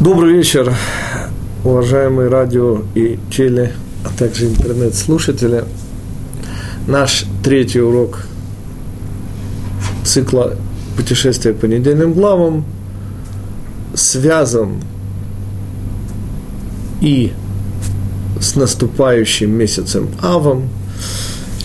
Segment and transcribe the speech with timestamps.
[0.00, 0.74] Добрый вечер,
[1.62, 3.72] уважаемые радио и теле,
[4.04, 5.64] а также интернет-слушатели.
[6.88, 8.26] Наш третий урок
[10.04, 10.56] цикла
[10.96, 12.64] путешествия по недельным главам
[13.94, 14.82] связан
[17.00, 17.32] и
[18.40, 20.70] с наступающим месяцем Авом,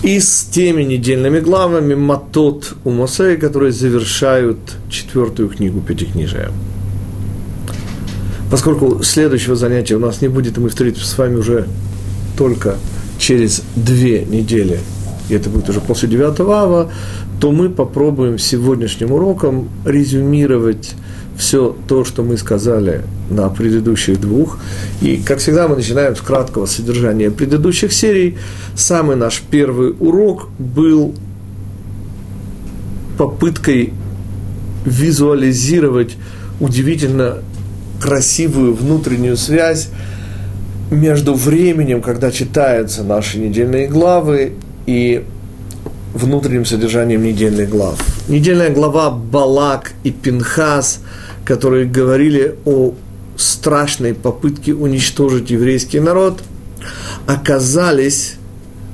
[0.04, 4.58] и с теми недельными главами Матот у Мосея, которые завершают
[4.88, 6.52] четвертую книгу Пятикнижия.
[8.50, 11.66] Поскольку следующего занятия у нас не будет, и мы встретимся с вами уже
[12.36, 12.76] только
[13.18, 14.80] через две недели,
[15.28, 16.90] и это будет уже после 9 ава,
[17.40, 20.94] то мы попробуем сегодняшним уроком резюмировать
[21.38, 24.58] все то, что мы сказали на предыдущих двух.
[25.00, 28.36] И, как всегда, мы начинаем с краткого содержания предыдущих серий.
[28.74, 31.14] Самый наш первый урок был
[33.16, 33.94] попыткой
[34.84, 36.16] визуализировать
[36.58, 37.38] удивительно
[38.00, 39.88] красивую внутреннюю связь
[40.90, 44.54] между временем, когда читаются наши недельные главы,
[44.86, 45.24] и
[46.14, 47.98] внутренним содержанием недельных глав.
[48.28, 51.00] Недельная глава Балак и Пинхас,
[51.44, 52.94] которые говорили о
[53.36, 56.42] страшной попытке уничтожить еврейский народ,
[57.26, 58.34] оказались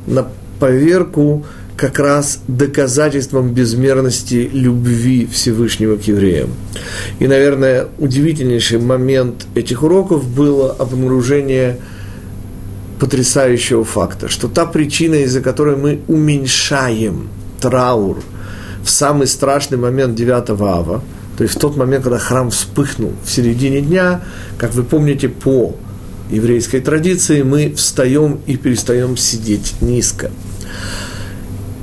[0.06, 0.26] на
[0.60, 1.46] поверку
[1.76, 6.50] как раз доказательством безмерности любви Всевышнего к евреям.
[7.18, 11.78] И, наверное, удивительнейший момент этих уроков было обнаружение
[12.98, 17.28] потрясающего факта, что та причина, из-за которой мы уменьшаем
[17.60, 18.22] траур
[18.82, 21.02] в самый страшный момент 9 ава,
[21.36, 24.22] то есть в тот момент, когда храм вспыхнул в середине дня,
[24.56, 25.76] как вы помните, по
[26.30, 30.30] еврейской традиции мы встаем и перестаем сидеть низко.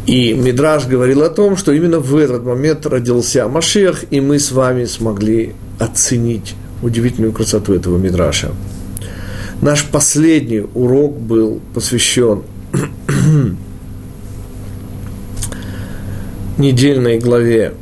[0.05, 4.51] И Мидраж говорил о том, что именно в этот момент родился Машех, и мы с
[4.51, 8.51] вами смогли оценить удивительную красоту этого Мидраша.
[9.61, 12.43] Наш последний урок был посвящен
[16.57, 17.73] недельной главе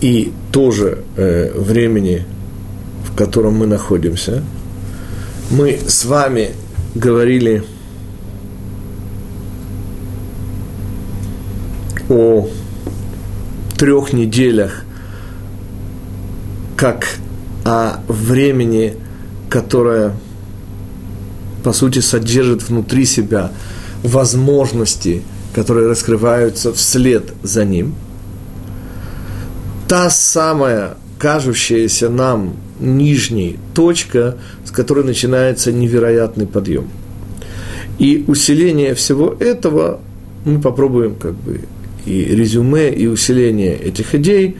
[0.00, 2.24] и тоже э, времени,
[3.04, 4.42] в котором мы находимся.
[5.50, 6.52] Мы с вами
[6.94, 7.62] говорили
[12.08, 12.48] о
[13.76, 14.84] трех неделях,
[16.76, 17.18] как
[17.64, 18.96] о времени,
[19.50, 20.14] которое,
[21.62, 23.52] по сути, содержит внутри себя
[24.02, 25.22] возможности,
[25.54, 27.94] которые раскрываются вслед за ним.
[29.88, 36.88] Та самая кажущаяся нам нижней точка, с которой начинается невероятный подъем.
[37.98, 40.00] И усиление всего этого
[40.44, 41.62] мы попробуем как бы
[42.08, 44.56] и резюме, и усиление этих идей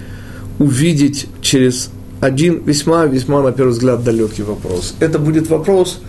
[0.59, 4.94] увидеть через один весьма-весьма, на первый взгляд, далекий вопрос.
[5.00, 6.00] Это будет вопрос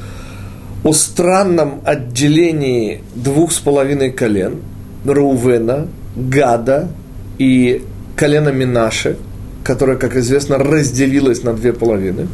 [0.83, 4.57] о странном отделении двух с половиной колен,
[5.05, 6.89] Раувена, Гада
[7.38, 7.83] и
[8.16, 9.17] колена Минаше,
[9.63, 12.27] которое, как известно, разделилось на две половины.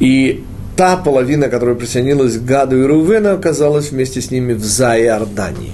[0.00, 0.44] И
[0.76, 5.72] та половина, которая присоединилась к Гаду и Рувену, оказалась вместе с ними в Зайордании.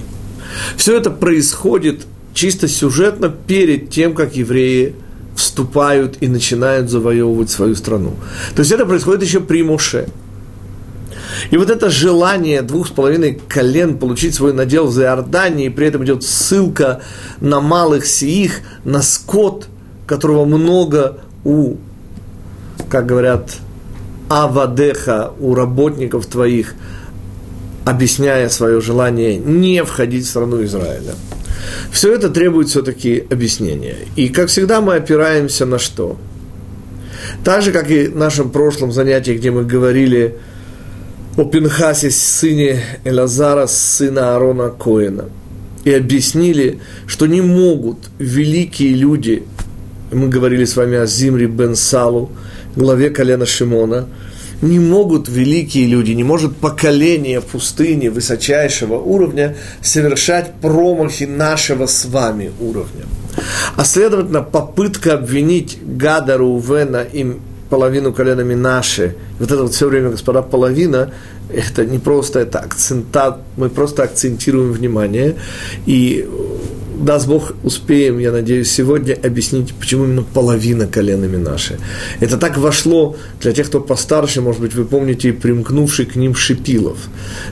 [0.77, 4.95] Все это происходит чисто сюжетно перед тем, как евреи
[5.35, 8.15] вступают и начинают завоевывать свою страну.
[8.55, 10.07] То есть это происходит еще при Моше.
[11.51, 16.03] И вот это желание двух с половиной колен получить свой надел за Иордании, при этом
[16.05, 17.01] идет ссылка
[17.41, 19.67] на малых сиих, на скот,
[20.05, 21.75] которого много у,
[22.89, 23.57] как говорят,
[24.29, 26.75] авадеха, у работников твоих,
[27.85, 31.13] объясняя свое желание не входить в страну Израиля.
[31.91, 33.95] Все это требует все-таки объяснения.
[34.15, 36.17] И, как всегда, мы опираемся на что?
[37.43, 40.35] Так же, как и в нашем прошлом занятии, где мы говорили
[41.37, 45.25] о Пинхасе, сыне Элазара, сына Аарона Коина.
[45.83, 49.43] И объяснили, что не могут великие люди,
[50.11, 52.31] мы говорили с вами о Зимре бен Салу,
[52.75, 54.07] главе колена Шимона–
[54.63, 62.51] не могут великие люди, не может поколение пустыни высочайшего уровня совершать промахи нашего с вами
[62.59, 63.03] уровня.
[63.75, 70.11] А следовательно, попытка обвинить Гада Рувена им половину коленами наши, вот это вот все время,
[70.11, 71.11] господа, половина,
[71.49, 75.35] это не просто это акцентат, мы просто акцентируем внимание,
[75.85, 76.27] и
[76.97, 81.79] даст Бог, успеем, я надеюсь, сегодня объяснить, почему именно половина коленами наши.
[82.19, 86.97] Это так вошло для тех, кто постарше, может быть, вы помните, примкнувший к ним Шипилов.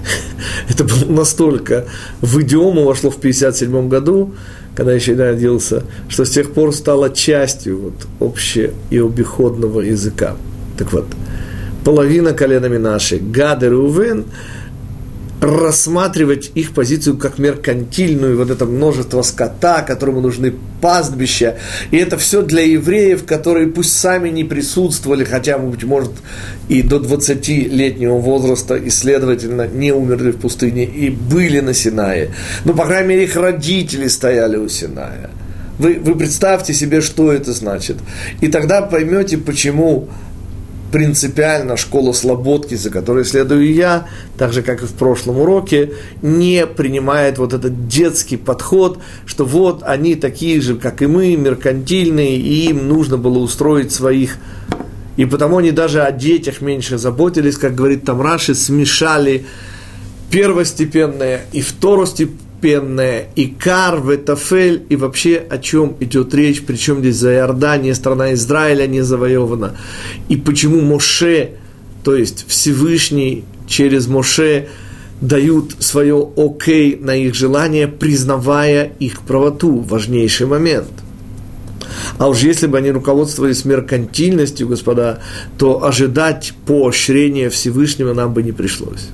[0.69, 1.85] Это было настолько
[2.21, 4.33] в идиому вошло в 1957 году,
[4.75, 10.35] когда еще не родился, что с тех пор стало частью вот, общего и обиходного языка.
[10.77, 11.05] Так вот,
[11.83, 14.25] половина коленами нашей, Гад и Рувен,
[15.41, 21.57] рассматривать их позицию как меркантильную, вот это множество скота, которому нужны пастбища.
[21.89, 26.11] И это все для евреев, которые пусть сами не присутствовали, хотя, быть может,
[26.69, 32.29] и до 20-летнего возраста, и, следовательно, не умерли в пустыне, и были на Синае.
[32.63, 35.31] Ну, по крайней мере, их родители стояли у Синая.
[35.79, 37.97] Вы, вы представьте себе, что это значит.
[38.41, 40.07] И тогда поймете, почему
[40.91, 44.07] принципиально школа Слободки, за которой следую я,
[44.37, 49.83] так же, как и в прошлом уроке, не принимает вот этот детский подход, что вот
[49.83, 54.37] они такие же, как и мы, меркантильные, и им нужно было устроить своих.
[55.17, 59.45] И потому они даже о детях меньше заботились, как говорит там Раши, смешали
[60.29, 67.17] первостепенное и второстепенное пенная, и Кар, Ветафель, и вообще о чем идет речь, причем здесь
[67.17, 69.75] за Иордания, страна Израиля не завоевана,
[70.29, 71.51] и почему Моше,
[72.03, 74.67] то есть Всевышний через Моше
[75.21, 80.89] дают свое окей на их желание, признавая их правоту, важнейший момент.
[82.17, 85.19] А уж если бы они руководствовались меркантильностью, господа,
[85.57, 89.07] то ожидать поощрения Всевышнего нам бы не пришлось.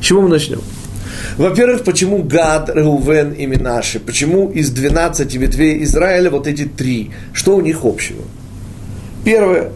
[0.00, 0.60] С чего мы начнем?
[1.36, 4.00] Во-первых, почему Гад, Реувен и Минаши?
[4.00, 7.10] Почему из 12 ветвей Израиля вот эти три?
[7.32, 8.22] Что у них общего?
[9.24, 9.72] Первое,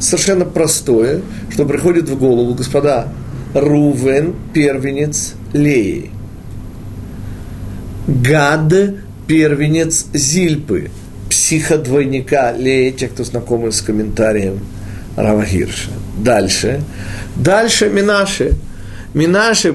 [0.00, 3.08] совершенно простое, что приходит в голову, господа,
[3.54, 6.10] Рувен– первенец Леи.
[8.06, 8.72] Гад–
[9.26, 10.90] первенец Зильпы,
[11.30, 14.60] психодвойника Леи, те, кто знакомы с комментарием
[15.16, 15.90] Рава Хирша.
[16.16, 16.80] Дальше.
[17.36, 18.54] Дальше Минаши.
[19.14, 19.74] Минаши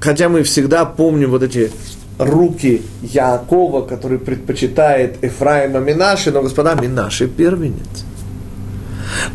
[0.00, 1.70] хотя мы всегда помним вот эти
[2.18, 8.04] руки Якова, который предпочитает Ефраима Минаши, но, господа, Минаши первенец.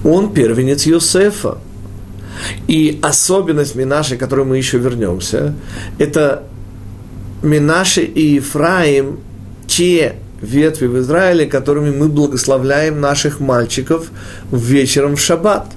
[0.04, 1.58] Он первенец Йосефа.
[2.68, 5.54] И особенность Минаши, к которой мы еще вернемся,
[5.98, 6.44] это
[7.44, 9.20] Минаши и Ефраим,
[9.68, 14.10] те ветви в Израиле, которыми мы благословляем наших мальчиков
[14.52, 15.68] вечером в шаббат.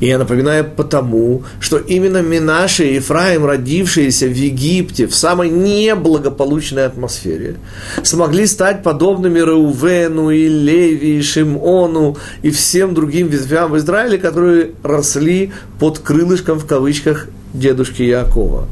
[0.00, 6.86] И я напоминаю потому, что именно Минаши и Ефраим, родившиеся в Египте, в самой неблагополучной
[6.86, 7.56] атмосфере,
[8.02, 14.72] смогли стать подобными Реувену и Леви, и Шимону и всем другим ветвям в Израиле, которые
[14.82, 18.66] росли под крылышком в кавычках дедушки Якова.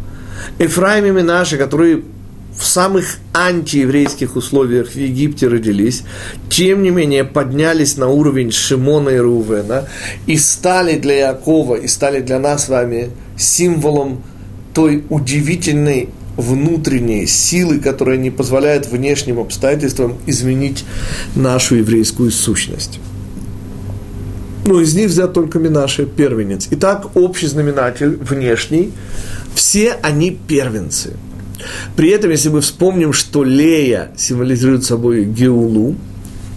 [0.58, 2.02] Ефраим и Минаши, которые
[2.56, 6.02] в самых антиеврейских условиях в Египте родились,
[6.49, 9.88] тем не менее поднялись на уровень Шимона и Рувена
[10.26, 14.22] и стали для Якова, и стали для нас с вами символом
[14.75, 20.84] той удивительной внутренней силы, которая не позволяет внешним обстоятельствам изменить
[21.34, 23.00] нашу еврейскую сущность.
[24.64, 26.69] Ну, из них взят только Минаши, первенец.
[26.70, 28.93] Итак, общий знаменатель внешний,
[29.55, 31.16] все они первенцы–
[31.97, 35.97] при этом, если мы вспомним, что Лея символизирует собой Геулу,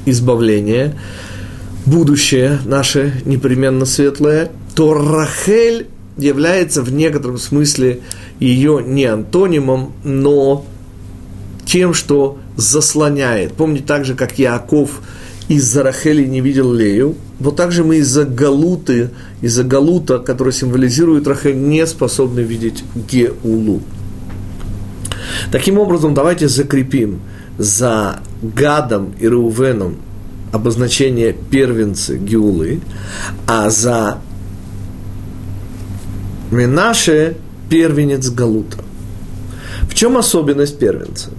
[0.06, 0.96] избавление,
[1.86, 5.88] будущее наше непременно светлое, то Рахель
[6.18, 8.02] является в некотором смысле
[8.40, 10.66] ее не антонимом, но
[11.66, 13.54] тем, что заслоняет.
[13.54, 15.02] Помните, так же, как Яков
[15.48, 19.10] из-за Рахели не видел Лею, вот так же мы из-за Галуты,
[19.42, 23.82] из-за Галута, который символизирует Рахель, не способны видеть Геулу.
[25.52, 27.22] Таким образом, давайте закрепим
[27.58, 29.98] за Гадом и Реувеном
[30.52, 32.82] обозначение первенцы Гиулы,
[33.48, 34.20] а за
[36.52, 37.36] Менаше
[37.70, 38.78] первенец Галута.
[39.84, 41.32] В чем особенность первенца?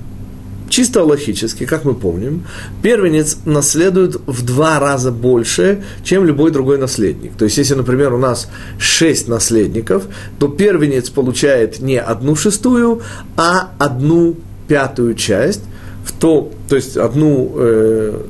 [0.69, 2.45] Чисто логически, как мы помним,
[2.83, 7.33] первенец наследует в два раза больше, чем любой другой наследник.
[7.37, 10.05] То есть, если, например, у нас шесть наследников,
[10.39, 13.03] то первенец получает не одну шестую,
[13.37, 14.37] а одну
[14.69, 15.63] пятую часть,
[16.05, 18.23] в то, то есть одну э,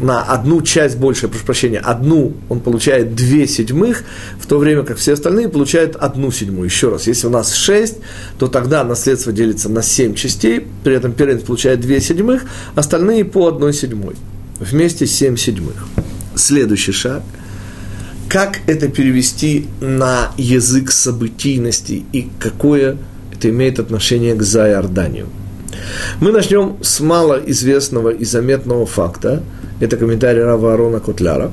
[0.00, 4.04] на одну часть больше, прошу прощения, одну он получает две седьмых,
[4.38, 6.66] в то время как все остальные получают одну седьмую.
[6.66, 7.96] Еще раз, если у нас шесть,
[8.38, 13.48] то тогда наследство делится на семь частей, при этом первенец получает две седьмых, остальные по
[13.48, 14.14] одной седьмой.
[14.60, 15.86] Вместе семь седьмых.
[16.34, 17.22] Следующий шаг.
[18.28, 22.98] Как это перевести на язык событийности и какое
[23.32, 25.28] это имеет отношение к Зайорданию?
[26.20, 29.42] Мы начнем с малоизвестного и заметного факта–
[29.80, 31.50] это комментарий Рава Арона Котляра,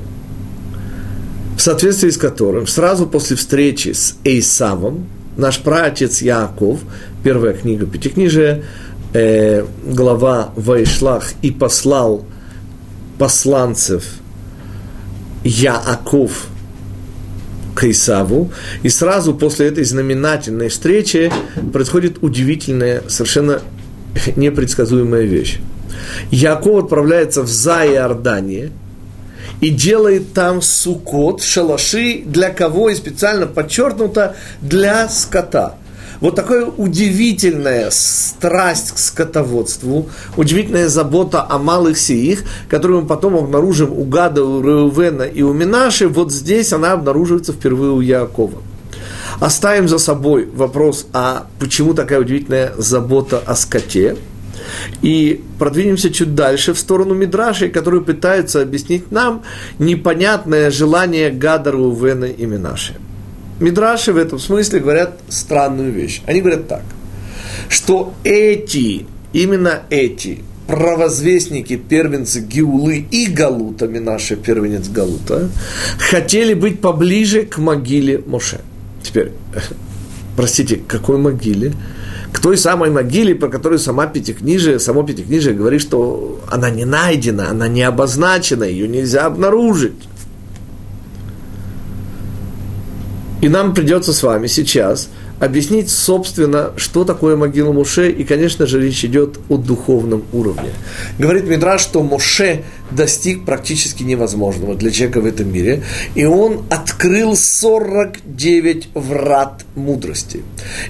[1.56, 6.80] в соответствии с которым сразу после встречи с Эйсавом наш праотец Яков,
[7.22, 8.64] первая книга Пятикнижия,
[9.12, 12.24] э, глава Вайшлах, и послал
[13.18, 14.04] посланцев
[15.44, 16.46] Яаков
[17.74, 18.52] к Исаву,
[18.82, 21.32] и сразу после этой знаменательной встречи
[21.72, 23.60] происходит удивительная, совершенно
[24.36, 25.58] непредсказуемая вещь.
[26.30, 28.70] Яков отправляется в Зайордание
[29.60, 35.76] и делает там сукот, шалаши, для кого и специально подчеркнуто для скота–
[36.24, 43.92] вот такая удивительная страсть к скотоводству, удивительная забота о малых сиих, которую мы потом обнаружим
[43.92, 48.62] у Гада, у Реувена и у Минаши, вот здесь она обнаруживается впервые у Якова.
[49.40, 54.16] Оставим за собой вопрос, а почему такая удивительная забота о скоте,
[55.02, 59.42] и продвинемся чуть дальше в сторону Мидрашей, которые пытаются объяснить нам
[59.78, 62.94] непонятное желание Гада, Реувена и Минаши.
[63.60, 66.22] Мидраши в этом смысле говорят странную вещь.
[66.26, 66.82] Они говорят так,
[67.68, 75.50] что эти, именно эти провозвестники, первенцы Гиулы и Галута, Минаша, первенец Галута,
[75.98, 78.60] хотели быть поближе к могиле Моше.
[79.02, 79.32] Теперь,
[80.36, 81.72] простите, к какой могиле?
[82.32, 87.50] К той самой могиле, про которую сама Пятикнижие, само Пятикнижие говорит, что она не найдена,
[87.50, 90.08] она не обозначена, ее нельзя обнаружить.
[93.40, 95.10] И нам придется с вами сейчас
[95.40, 100.70] объяснить, собственно, что такое могила Моше, и, конечно же, речь идет о духовном уровне.
[101.18, 105.82] Говорит Мидраш, что Моше достиг практически невозможного для человека в этом мире,
[106.14, 110.42] и он открыл 49 врат мудрости.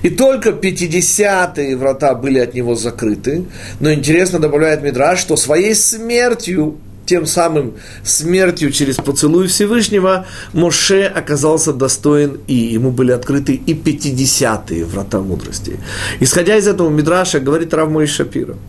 [0.03, 3.45] И только 50-е врата были от него закрыты,
[3.81, 11.73] но интересно добавляет Мидраш, что своей смертью тем самым смертью через поцелуй Всевышнего Моше оказался
[11.73, 15.78] достоин, и ему были открыты и 50-е врата мудрости.
[16.20, 18.56] Исходя из этого Мидраша, говорит Равмой Шапира–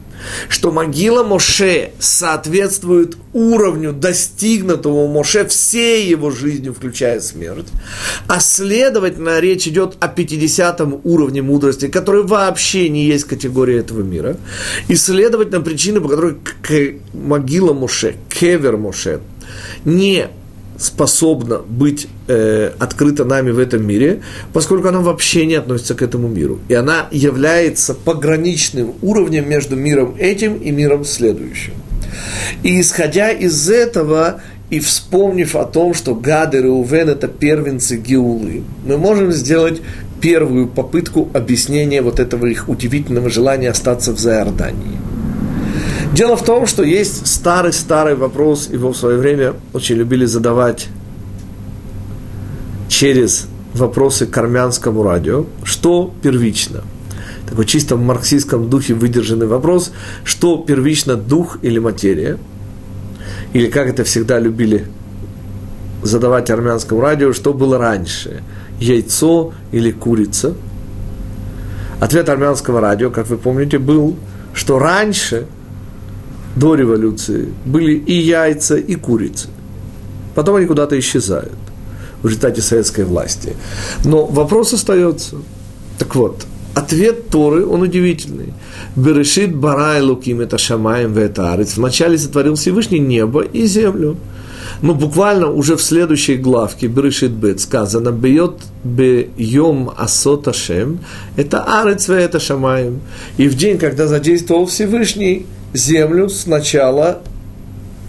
[0.50, 7.68] что могила Моше соответствует уровню достигнутого Моше всей его жизнью, включая смерть,
[8.28, 14.38] а следовательно, речь идет о 50 уровне мудрости, который вообще не есть категория этого мира,
[14.88, 16.38] и, следовательно, причина, по которой
[17.14, 19.20] могила Моше, кевер Моше,
[19.84, 20.30] не
[20.78, 24.22] способна быть э, открыта нами в этом мире,
[24.54, 26.60] поскольку она вообще не относится к этому миру.
[26.68, 31.74] И она является пограничным уровнем между миром этим и миром следующим.
[32.64, 38.64] И исходя из этого, и вспомнив о том, что Гад и Реувен– это первенцы Геулы,
[38.86, 39.82] мы можем сделать
[40.22, 44.98] первую попытку объяснения вот этого их удивительного желания остаться в Заордании–
[46.16, 50.88] Дело в том, что есть старый-старый вопрос, его в свое время очень любили задавать
[52.88, 56.86] через вопросы к армянскому радио, что первично.
[57.50, 59.92] Такой чисто в марксистском духе выдержанный вопрос,
[60.24, 62.38] что первично дух или материя,
[63.52, 64.88] или как это всегда любили
[66.02, 68.42] задавать армянскому радио, что было раньше,
[68.80, 70.56] яйцо или курица.
[72.00, 74.16] Ответ армянского радио, как вы помните, был,
[74.54, 75.48] что раньше–
[76.56, 79.50] до революции были и яйца, и курицы.
[80.36, 81.54] Потом они куда-то исчезают
[82.22, 83.56] в результате советской власти.
[84.04, 85.38] Но вопрос остается.
[85.98, 88.54] Так вот, ответ Торы, он удивительный.
[88.96, 91.78] Берешит барай луким это шамаем в это арец.
[91.78, 94.18] Вначале сотворил Всевышний небо и землю.
[94.82, 101.00] Но буквально уже в следующей главке Берешит Бет сказано «Бьет бьем асот ашем»–
[101.38, 103.00] это арец это шамаем.
[103.38, 105.46] И в день, когда задействовал Всевышний,
[105.76, 107.22] землю сначала,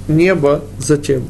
[0.09, 1.25] небо затем.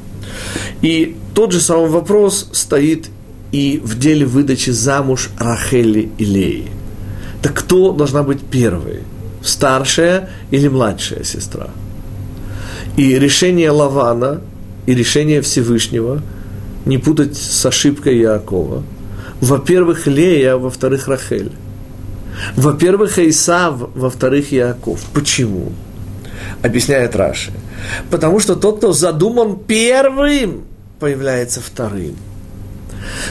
[0.83, 3.09] И тот же самый вопрос стоит
[3.53, 6.69] и в деле выдачи замуж Рахели и Леи.
[7.43, 9.01] Так кто должна быть первой?
[9.43, 11.69] Старшая или младшая сестра?
[12.97, 14.41] И решение Лавана
[14.87, 16.23] и решение Всевышнего
[16.85, 18.83] не путать с ошибкой Якова.
[19.41, 21.53] Во-первых, Лея, во-вторых, Рахель.
[22.57, 25.01] Во-первых, Исав, во-вторых, Яков.
[25.13, 25.73] Почему?
[26.67, 27.53] Объясняет Раши.
[28.11, 30.65] Потому что тот, кто задуман первым,
[31.01, 32.17] появляется вторым.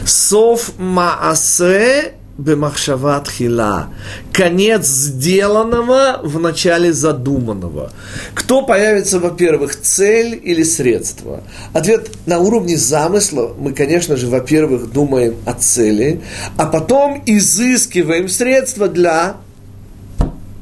[0.05, 3.89] Сов маасе бемахшават хила.
[4.33, 7.93] Конец сделанного в начале задуманного.
[8.33, 11.43] Кто появится, во-первых, цель или средство?
[11.73, 13.53] Ответ на уровне замысла.
[13.57, 16.21] Мы, конечно же, во-первых, думаем о цели,
[16.57, 19.37] а потом изыскиваем средства для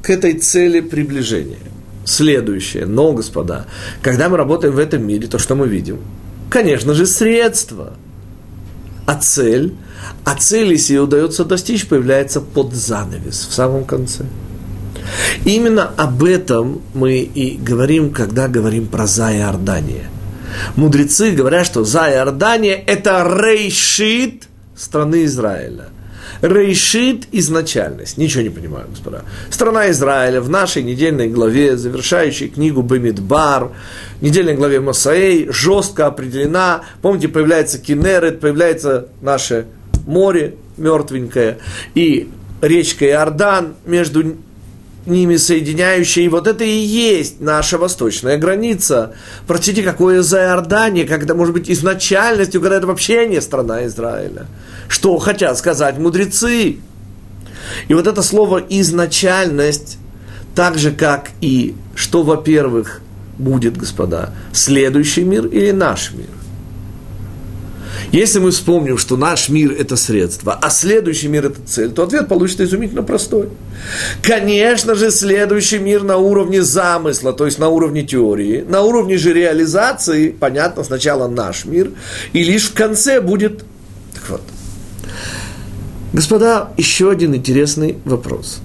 [0.03, 1.72] к этой цели приближения
[2.05, 2.85] следующее.
[2.85, 3.65] Но, господа,
[4.01, 5.99] когда мы работаем в этом мире, то что мы видим?
[6.49, 7.93] Конечно же, средства.
[9.05, 9.73] А цель?
[10.23, 14.25] А цель, если ее удается достичь, появляется под занавес в самом конце.
[15.45, 20.09] именно об этом мы и говорим, когда говорим про Зая Ордания.
[20.75, 25.89] Мудрецы говорят, что за Иордания– это рейшит страны Израиля.
[26.43, 28.17] Рейшит– изначальность.
[28.17, 29.23] Ничего не понимаю, господа.
[29.49, 33.71] Страна Израиля в нашей недельной главе, завершающей книгу Бемидбар,
[34.19, 36.83] недельной главе Мосаэй, жестко определена.
[37.01, 39.67] Помните, появляется Кинерет, появляется наше
[40.05, 41.59] море мертвенькое,
[41.95, 42.29] и
[42.61, 44.35] речка Иордан между
[45.05, 49.15] ними соединяющая, и вот это и есть наша восточная граница.
[49.47, 54.47] Простите, какое за Иордания, когда, может быть, изначальностью, когда это вообще не страна Израиля.
[54.87, 56.77] Что хотят сказать мудрецы?
[57.87, 59.97] И вот это слово «изначальность»,
[60.55, 63.01] так же, как и что, во-первых,
[63.37, 66.27] будет, господа, следующий мир или наш мир–
[68.11, 72.27] если мы вспомним, что наш мир– это средство, а следующий мир– это цель, то ответ
[72.27, 73.49] получится изумительно простой.
[74.21, 79.33] Конечно же, следующий мир на уровне замысла, то есть на уровне теории, на уровне же
[79.33, 81.91] реализации, понятно, сначала наш мир,
[82.33, 83.63] и лишь в конце будет…
[84.13, 84.41] Так вот.
[86.13, 88.61] Господа, еще один интересный вопрос.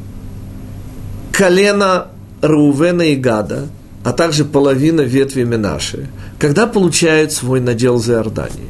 [1.32, 2.08] Колено
[2.42, 3.68] Рувена и Гада,
[4.04, 8.68] а также половина ветви Менаши, когда получают свой надел за Иорданией?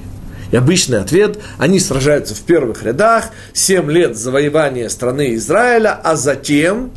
[0.50, 6.90] И обычный ответ– они сражаются в первых рядах, 7 лет завоевания страны Израиля, а затем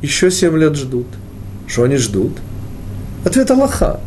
[0.00, 1.06] еще 7 лет ждут.
[1.68, 2.38] Что они ждут?
[3.24, 4.00] Ответ Аллаха.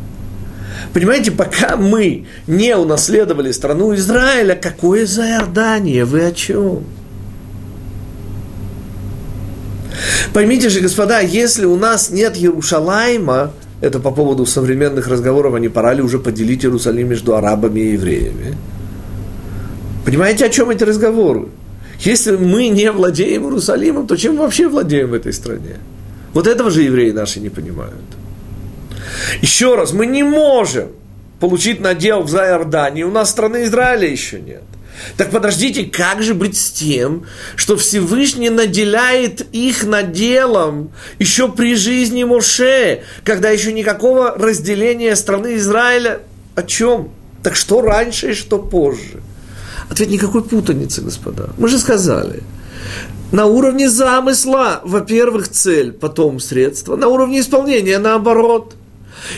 [0.93, 6.05] Понимаете, пока мы не унаследовали страну Израиля, какое за Иордание?
[6.05, 6.83] Вы о чем?
[10.33, 15.69] Поймите же, господа, если у нас нет Иерушалайма, это по поводу современных разговоров, а не
[15.69, 18.55] пора ли уже поделить Иерусалим между арабами и евреями.
[20.05, 21.47] Понимаете, о чем эти разговоры?
[21.99, 25.77] Если мы не владеем Иерусалимом, то чем вообще владеем в этой стране?
[26.33, 27.93] Вот этого же евреи наши не понимают.
[29.41, 30.89] Еще раз, мы не можем
[31.39, 34.63] получить надел в Зайордании, у нас страны Израиля еще нет.
[35.17, 42.23] Так подождите, как же быть с тем, что Всевышний наделяет их наделом еще при жизни
[42.23, 46.21] Моше, когда еще никакого разделения страны Израиля?
[46.55, 47.11] О чем?
[47.43, 49.21] Так что раньше и что позже?
[49.89, 51.49] Ответ никакой путаницы, господа.
[51.57, 52.41] Мы же сказали.
[53.31, 56.95] На уровне замысла, во-первых, цель, потом средство.
[56.95, 58.75] На уровне исполнения, наоборот.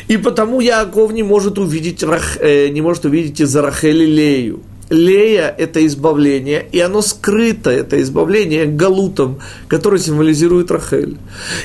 [0.07, 4.61] И потому Яков не может увидеть, э, не может увидеть из Рахели Лею.
[4.89, 11.17] Лея– это избавление, и оно скрыто, это избавление, галутом, который символизирует Рахель.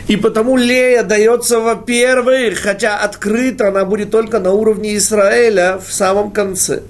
[0.09, 6.33] И потому Лея дается, во-первых, хотя открыто она будет только на уровне Израиля в самом
[6.33, 6.83] конце.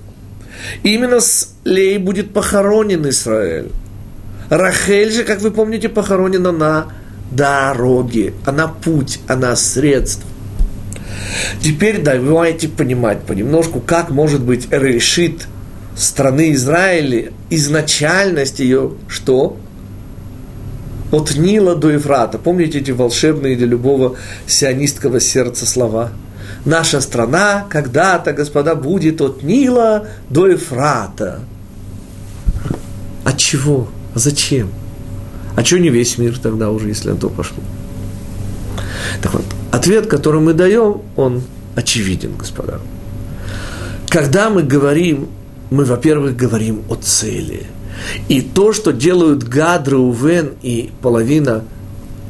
[0.82, 3.70] И именно с Леей будет похоронен Израиль.
[4.48, 6.92] Рахель же, как вы помните, похоронена на
[7.30, 10.28] дороге, она путь, она средство.
[11.60, 15.46] Теперь давайте понимать понемножку, как может быть решит
[15.96, 19.56] страны Израиля, изначальность ее, что?
[21.10, 22.38] От Нила до Ефрата.
[22.38, 26.10] Помните эти волшебные для любого сионистского сердца слова?
[26.64, 31.40] Наша страна когда-то, господа, будет от Нила до Ефрата.
[33.24, 33.88] От чего?
[34.14, 34.70] А зачем?
[35.54, 37.58] А что не весь мир тогда уже, если на то пошло?
[39.20, 41.42] Так вот, ответ, который мы даем, он
[41.74, 42.80] очевиден, господа.
[44.08, 45.28] Когда мы говорим
[45.72, 47.66] мы, во-первых, говорим о цели.
[48.28, 51.64] И то, что делают Гад, Рувен и половина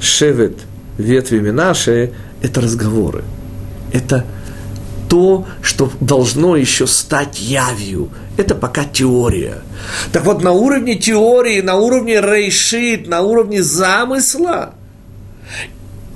[0.01, 0.59] Шевет
[0.99, 3.25] ветвями наши, это разговоры.
[3.93, 4.25] Это
[5.09, 8.11] то, что должно еще стать явью.
[8.37, 9.59] Это пока теория.
[10.13, 14.75] Так вот, на уровне теории, на уровне рейшит, на уровне замысла,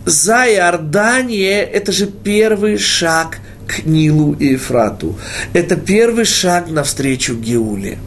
[0.04, 5.18] за Иордание– это же первый шаг к Нилу и Ефрату.
[5.52, 7.98] Это первый шаг навстречу Геуле.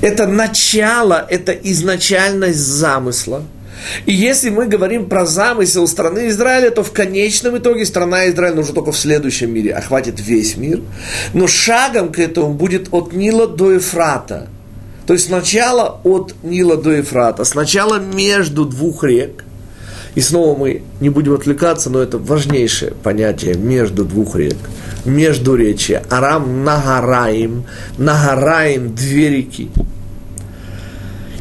[0.00, 3.42] Это начало, это изначальность замысла.
[4.06, 8.72] И если мы говорим про замысел страны Израиля, то в конечном итоге страна Израиля уже
[8.72, 10.80] только в следующем мире охватит весь мир.
[11.34, 14.48] Но шагом к этому будет от Нила до Ефрата.
[15.06, 19.43] То есть сначала от Нила до Ефрата, сначала между двух рек–
[20.14, 24.56] и снова мы не будем отвлекаться, но это важнейшее понятие между двух рек.
[25.04, 26.00] Между речи.
[26.10, 27.64] Арам Нагараим.
[27.98, 29.70] Нагараим– две реки.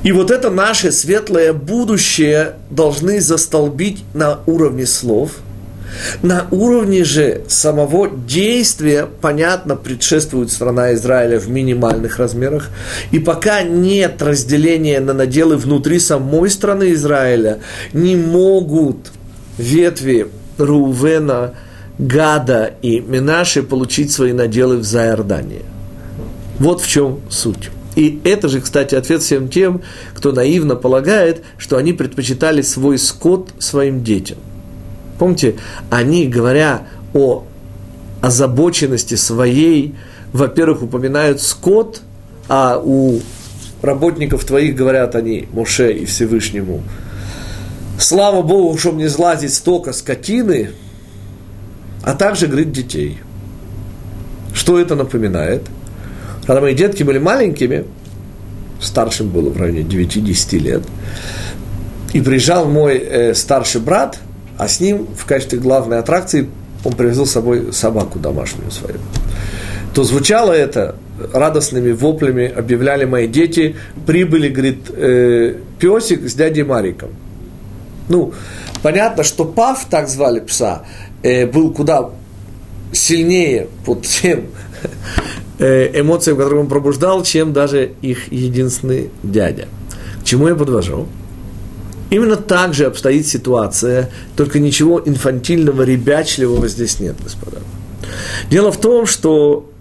[0.04, 5.32] И вот это наше светлое будущее должны застолбить на уровне слов–
[6.22, 12.70] на уровне же самого действия, понятно, предшествует страна Израиля в минимальных размерах.
[13.12, 17.60] И пока нет разделения на наделы внутри самой страны Израиля,
[17.94, 19.12] не могут
[19.58, 20.28] ветви
[20.58, 21.54] Рувена,
[21.98, 25.62] Гада и Минаши получить свои наделы в Зайордании.
[26.60, 27.70] Вот в чем суть.
[27.96, 29.82] И это же, кстати, ответ всем тем,
[30.16, 34.38] кто наивно полагает, что они предпочитали свой скот своим детям.
[35.24, 35.56] Помните,
[35.90, 36.82] они, говоря
[37.14, 37.46] о
[38.20, 39.96] озабоченности своей,
[40.34, 42.02] во-первых, упоминают скот,
[42.50, 43.22] а у
[43.82, 46.84] работников твоих говорят они, Моше и Всевышнему,
[47.98, 50.72] слава Богу, чтобы не злазить столько скотины,
[52.02, 53.20] а также, говорит, детей.
[54.54, 55.62] Что это напоминает?
[56.46, 57.86] Когда мои детки были маленькими,
[58.82, 60.84] старшим было в районе 9-10 лет,
[62.12, 64.20] и приезжал мой э, старший брат,
[64.58, 66.50] а с ним в качестве главной аттракции
[66.84, 68.98] он привезл с собой собаку домашнюю свою.
[69.94, 70.96] То звучало это
[71.32, 77.10] радостными воплями, объявляли мои дети, прибыли, говорит, э, песик с дядей Мариком.
[78.10, 78.34] Ну,
[78.82, 80.84] понятно, что Пав, так звали пса,
[81.22, 82.10] э, был куда
[82.92, 84.48] сильнее под тем
[85.60, 89.68] э, эмоциям, которые он пробуждал, чем даже их единственный дядя.
[90.22, 91.08] К чему я подвожу?
[92.14, 97.58] Именно так же обстоит ситуация, только ничего инфантильного, ребячливого здесь нет, господа.
[98.52, 99.72] Дело в том, что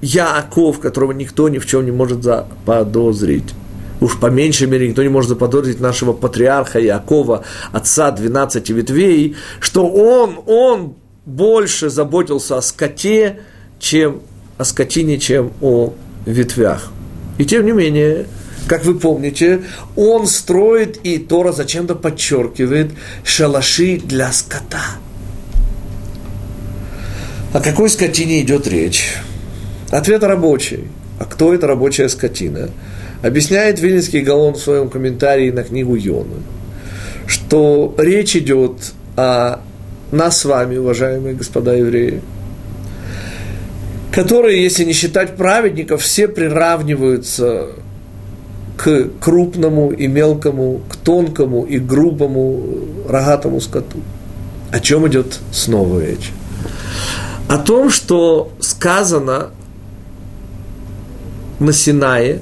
[0.00, 3.52] Яаков, которого никто ни в чем не может заподозрить,
[4.00, 9.86] уж по меньшей мере никто не может заподозрить нашего патриарха Якова, отца 12 ветвей, что
[9.86, 10.94] он, он
[11.26, 13.40] больше заботился о скоте,
[13.78, 14.22] чем
[14.56, 15.92] о скотине, чем о
[16.24, 16.88] ветвях.
[17.36, 18.26] И тем не менее,
[18.68, 19.62] как вы помните,
[19.96, 22.90] он строит, и Тора зачем-то подчеркивает,
[23.24, 24.98] шалаши для скота.
[27.52, 29.14] О какой скотине идет речь?
[29.90, 30.84] Ответ рабочий.
[31.18, 32.68] А кто это рабочая скотина?
[33.22, 36.36] Объясняет Вильнинский Галон в своем комментарии на книгу Йона,
[37.26, 39.60] что речь идет о
[40.12, 42.20] нас с вами, уважаемые господа евреи,
[44.12, 47.70] которые, если не считать праведников, все приравниваются
[48.78, 52.62] к крупному и мелкому, к тонкому и грубому
[53.08, 53.98] рогатому скоту.
[54.70, 56.30] О чем идет снова речь?
[57.48, 59.50] О том, что сказано
[61.58, 62.40] на Синае,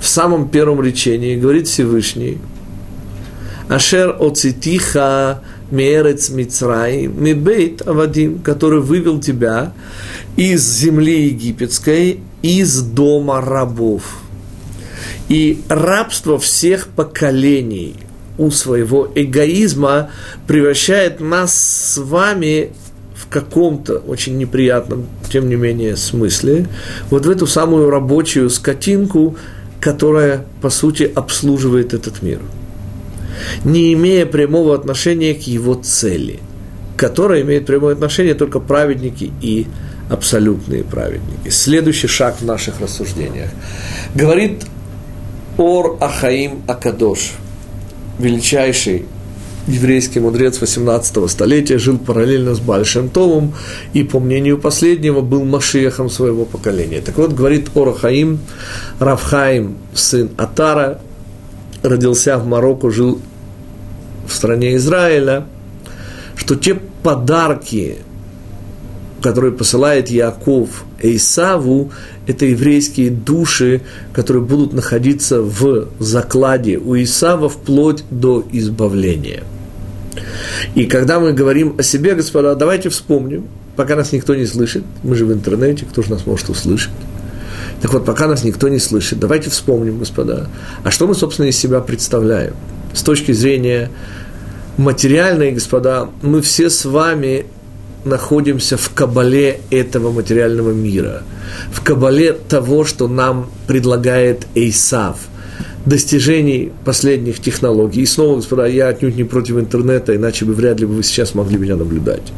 [0.00, 2.38] в самом первом речении, говорит Всевышний,
[3.68, 9.72] Ашер оцитиха мерец Мицрай, мебейт авадим, который вывел тебя
[10.36, 14.23] из земли египетской, из дома рабов.
[15.28, 17.96] И рабство всех поколений
[18.36, 20.10] у своего эгоизма
[20.46, 22.72] превращает нас с вами
[23.14, 26.68] в каком-то очень неприятном, тем не менее, смысле,
[27.10, 29.36] вот в эту самую рабочую скотинку,
[29.80, 32.40] которая, по сути, обслуживает этот мир,
[33.64, 36.40] не имея прямого отношения к его цели,
[36.96, 39.66] которая имеет прямое отношение только праведники и
[40.10, 41.48] абсолютные праведники.
[41.50, 43.50] Следующий шаг в наших рассуждениях.
[44.14, 44.64] Говорит
[45.56, 47.32] Ор Ахаим Акадош,
[48.18, 49.06] величайший
[49.68, 53.54] еврейский мудрец 18 столетия, жил параллельно с Большим Томом
[53.92, 57.00] и, по мнению последнего, был Машиехом своего поколения.
[57.00, 58.40] Так вот, говорит Орахаим,
[58.98, 61.00] Равхаим, сын Атара,
[61.82, 63.20] родился в Марокко, жил
[64.26, 65.46] в стране Израиля,
[66.34, 67.98] что те подарки,
[69.22, 71.92] которые посылает Яков Эйсаву,
[72.26, 79.42] это еврейские души, которые будут находиться в закладе у Исава вплоть до избавления–
[80.74, 85.14] и когда мы говорим о себе, господа, давайте вспомним, пока нас никто не слышит, мы
[85.14, 86.92] же в интернете, кто же нас может услышать?
[87.80, 90.48] Так вот, пока нас никто не слышит, давайте вспомним, господа,
[90.82, 92.54] а что мы, собственно, из себя представляем?
[92.94, 93.90] С точки зрения
[94.76, 97.46] материальной, господа, мы все с вами
[98.04, 101.22] находимся в кабале этого материального мира,
[101.72, 105.16] в кабале того, что нам предлагает Эйсав–
[105.86, 108.02] достижений последних технологий.
[108.02, 111.34] И снова, господа, я отнюдь не против интернета, иначе бы вряд ли бы вы сейчас
[111.34, 112.32] могли меня наблюдать.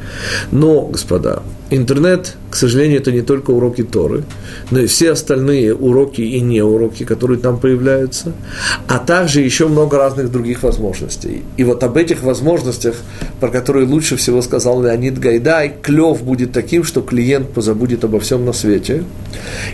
[0.51, 4.25] Но, господа, интернет, к сожалению, это не только уроки Торы,
[4.71, 8.33] но и все остальные уроки и не уроки, которые там появляются,
[8.87, 11.43] а также еще много разных других возможностей.
[11.57, 12.97] И вот об этих возможностях,
[13.41, 18.45] про которые лучше всего сказал Леонид Гайдай, клев будет таким, что клиент позабудет обо всем
[18.45, 19.05] на свете.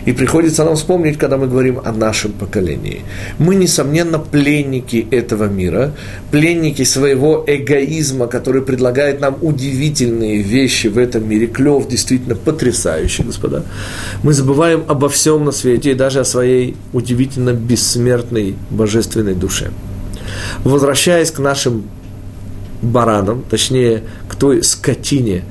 [0.05, 3.01] И приходится нам вспомнить, когда мы говорим о нашем поколении.
[3.39, 5.93] Мы несомненно, пленники этого мира,
[6.31, 11.47] пленники своего эгоизма, который предлагает нам удивительные вещи в этом мире.
[11.47, 13.63] Клев действительно потрясающий, господа.
[14.23, 19.71] Мы забываем обо всем на свете и даже о своей удивительно бессмертной божественной душе.
[20.63, 21.85] Возвращаясь к нашим
[22.81, 25.43] баранам, точнее, к той скотине,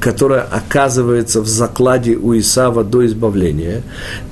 [0.00, 3.82] которая оказывается в закладе у Исава до избавления,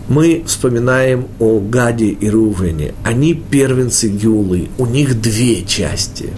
[0.09, 2.95] мы вспоминаем о Гаде и Рувене.
[3.05, 6.31] Они первенцы Геулы, у них две части.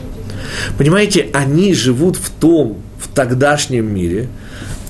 [0.77, 4.29] Понимаете, они живут в том, в тогдашнем мире,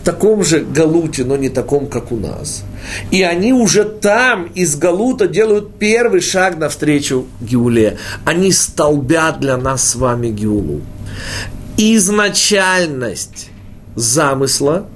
[0.01, 2.65] в таком же Галуте, но не таком, как у нас.
[3.11, 7.99] И они уже там из Галута делают первый шаг навстречу Геуле.
[8.25, 10.81] Они столбят для нас с вами Геулу.
[11.77, 13.51] Изначальность
[13.95, 14.87] замысла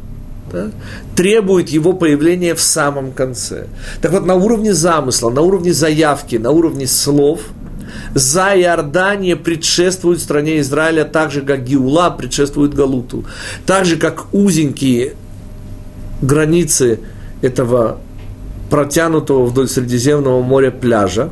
[0.51, 0.71] да,
[1.15, 3.67] требует его появления в самом конце.
[4.01, 7.41] Так вот, на уровне замысла, на уровне заявки, на уровне слов–
[8.15, 13.25] за Иордания предшествует стране Израиля так же, как Гиула предшествует Галуту.
[13.67, 15.15] Так же, как узенькие
[16.23, 17.01] границы
[17.43, 17.99] этого
[18.71, 21.31] протянутого вдоль Средиземного моря пляжа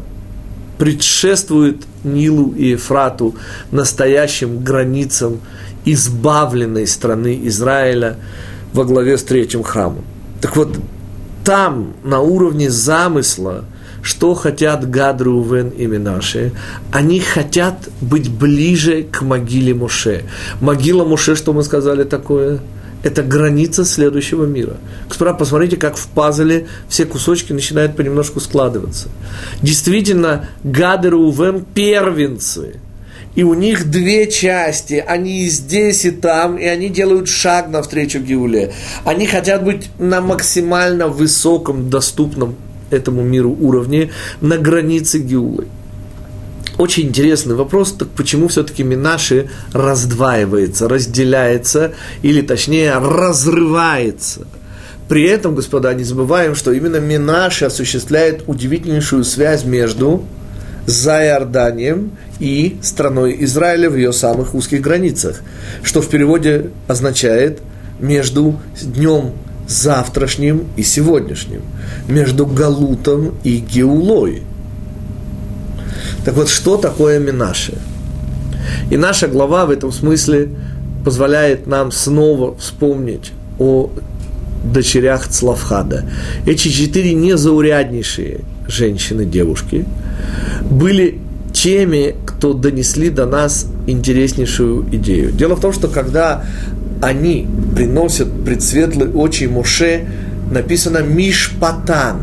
[0.78, 3.36] предшествует Нилу и Ефрату,
[3.70, 5.40] настоящим границам
[5.84, 8.16] избавленной страны Израиля
[8.72, 10.04] во главе с третьим храмом.
[10.40, 10.76] Так вот,
[11.44, 13.64] там, на уровне замысла,
[14.02, 16.52] что хотят Гад, Рувен и Минаше?
[16.90, 20.24] Они хотят быть ближе к могиле Моше.
[20.60, 22.60] Могила Моше, что мы сказали такое?
[23.04, 24.76] Это граница следующего мира.
[25.08, 29.08] Господа, посмотрите, как в пазле все кусочки начинают понемножку складываться.
[29.60, 32.80] Действительно, Гад и Рувен– первенцы–
[33.34, 38.18] и у них две части, они и здесь, и там, и они делают шаг навстречу
[38.18, 38.74] Геуле.
[39.04, 42.56] Они хотят быть на максимально высоком, доступном
[42.92, 45.66] этому миру уровне на границе Геулы.
[46.78, 54.46] Очень интересный вопрос, так почему все-таки Минаши раздваивается, разделяется, или точнее разрывается?
[55.08, 60.24] При этом, господа, не забываем, что именно Минаши осуществляет удивительнейшую связь между
[60.86, 65.42] за Иорданием и страной Израиля в ее самых узких границах,
[65.82, 67.60] что в переводе означает
[68.00, 69.32] между днем
[69.68, 71.62] завтрашним и сегодняшним,
[72.08, 74.42] между Галутом и Геулой.
[76.24, 77.78] Так вот, что такое Минаше?
[78.90, 80.50] И наша глава в этом смысле
[81.04, 83.90] позволяет нам снова вспомнить о
[84.64, 86.04] дочерях Цлавхада.
[86.46, 89.84] Эти четыре незауряднейшие женщины, девушки,
[90.70, 91.18] были
[91.52, 95.32] теми, кто донесли до нас интереснейшую идею.
[95.32, 96.44] Дело в том, что когда
[97.02, 100.06] они приносят предсветлые очи Моше,
[100.52, 102.20] написано Мишпатан,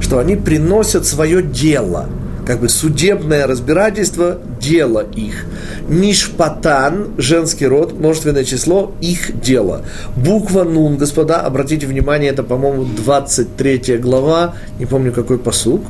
[0.00, 2.08] что они приносят свое дело,
[2.46, 5.46] как бы судебное разбирательство, дело их.
[5.88, 9.82] Мишпатан, женский род, множественное число, их дело.
[10.14, 15.82] Буква Нун, господа, обратите внимание, это, по-моему, 23 глава, не помню какой посук,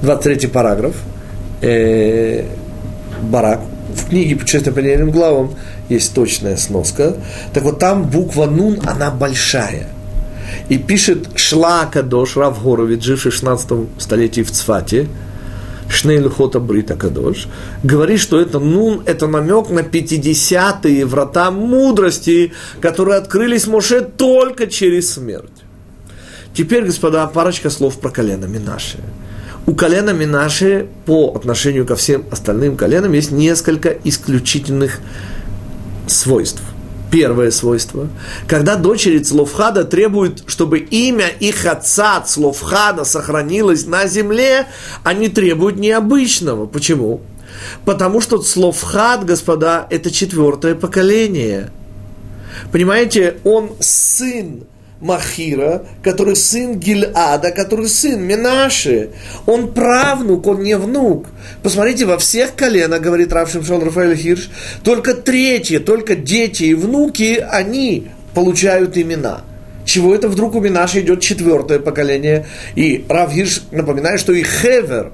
[0.00, 0.94] 23 параграф,
[1.60, 2.44] э,
[3.22, 3.60] Барак,
[3.94, 5.50] в книге «Путешествие по нейным главам»
[5.90, 7.16] есть точная сноска.
[7.52, 9.88] Так вот, там буква «нун», она большая.
[10.68, 15.08] И пишет Шла Кадош, Рав Горович, живший в 16 столетии в Цфате,
[15.88, 17.48] Шней Лухота Брита Кадош,
[17.82, 25.14] говорит, что это нун, это намек на 50-е врата мудрости, которые открылись Моше только через
[25.14, 25.50] смерть.
[26.54, 28.98] Теперь, господа, парочка слов про колено Минаше
[29.66, 34.98] у колена Минаши по отношению ко всем остальным коленам есть несколько исключительных
[36.10, 36.62] свойств.
[37.10, 38.08] Первое свойство.
[38.46, 44.66] Когда дочери Цловхада требуют, чтобы имя их отца Цловхада сохранилось на земле,
[45.02, 46.66] они требуют необычного.
[46.66, 47.20] Почему?
[47.84, 51.70] Потому что Цловхад, господа, это четвертое поколение.
[52.70, 54.64] Понимаете, он сын
[55.00, 59.10] Махира, который сын Гильада, который сын Минаши.
[59.46, 61.26] Он правнук, он не внук.
[61.62, 64.50] Посмотрите, во всех коленах, говорит Рав Шимшон Рафаэль Хирш,
[64.84, 69.42] только третьи, только дети и внуки, они получают имена.
[69.86, 72.46] Чего это вдруг у Минаши идет четвертое поколение?
[72.76, 75.12] И Рав Хирш напоминает, что и Хевер,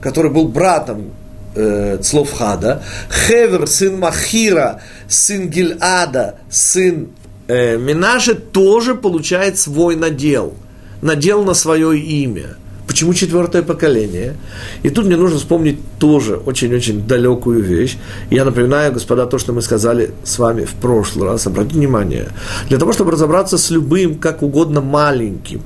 [0.00, 1.12] который был братом
[1.54, 7.10] э, Цловхада, Хевер, сын Махира, сын Гильада, сын
[7.48, 10.54] э, Минаше тоже получает свой надел,
[11.02, 12.56] надел на свое имя.
[12.86, 14.36] Почему четвертое поколение?
[14.82, 17.98] И тут мне нужно вспомнить тоже очень-очень далекую вещь.
[18.30, 21.46] Я напоминаю, господа, то, что мы сказали с вами в прошлый раз.
[21.46, 22.28] Обратите внимание.
[22.68, 25.62] Для того, чтобы разобраться с любым, как угодно маленьким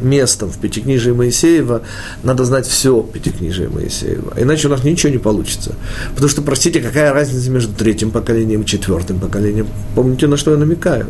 [0.00, 1.82] местом в Пятикнижии Моисеева,
[2.22, 4.34] надо знать все Пятикнижие Моисеева.
[4.36, 5.74] Иначе у нас ничего не получится.
[6.10, 9.68] Потому что, простите, какая разница между третьим поколением и четвертым поколением?
[9.94, 11.06] Помните, на что я намекаю?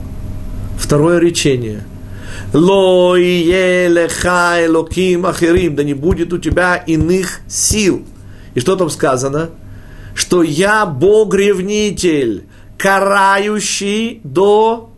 [0.78, 1.82] Второе речение.
[2.52, 8.04] Ло леха элоким ахирим, да не будет у тебя иных сил.
[8.54, 9.50] И что там сказано?
[10.14, 12.44] Что я Бог-ревнитель,
[12.76, 14.90] карающий до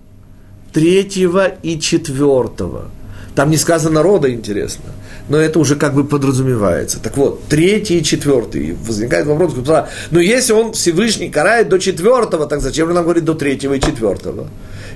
[0.73, 2.91] третьего и четвертого.
[3.35, 4.93] Там не сказано рода, интересно
[5.29, 7.01] но это уже как бы подразумевается.
[7.01, 8.77] Так вот, третий и четвертый.
[8.87, 13.25] Возникает вопрос, но ну, если он Всевышний карает до четвертого, так зачем же нам говорить
[13.25, 14.49] до третьего и четвертого?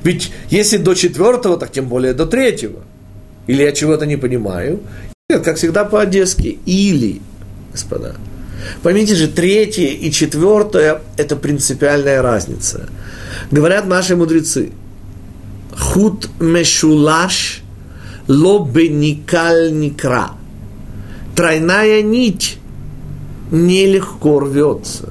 [0.03, 2.81] Ведь если до четвертого, так тем более до третьего.
[3.47, 4.81] Или я чего-то не понимаю.
[5.31, 6.59] Нет, как всегда по-одесски.
[6.67, 7.21] Или,
[7.73, 8.17] господа.
[8.83, 12.89] Поймите же, третье и четвертое– это принципиальная разница.
[13.51, 14.73] Говорят наши мудрецы.
[15.79, 17.63] Худ мешулаш
[18.29, 20.33] лобеникаль никра.
[21.35, 22.59] Тройная нить
[23.51, 25.11] нелегко рвется.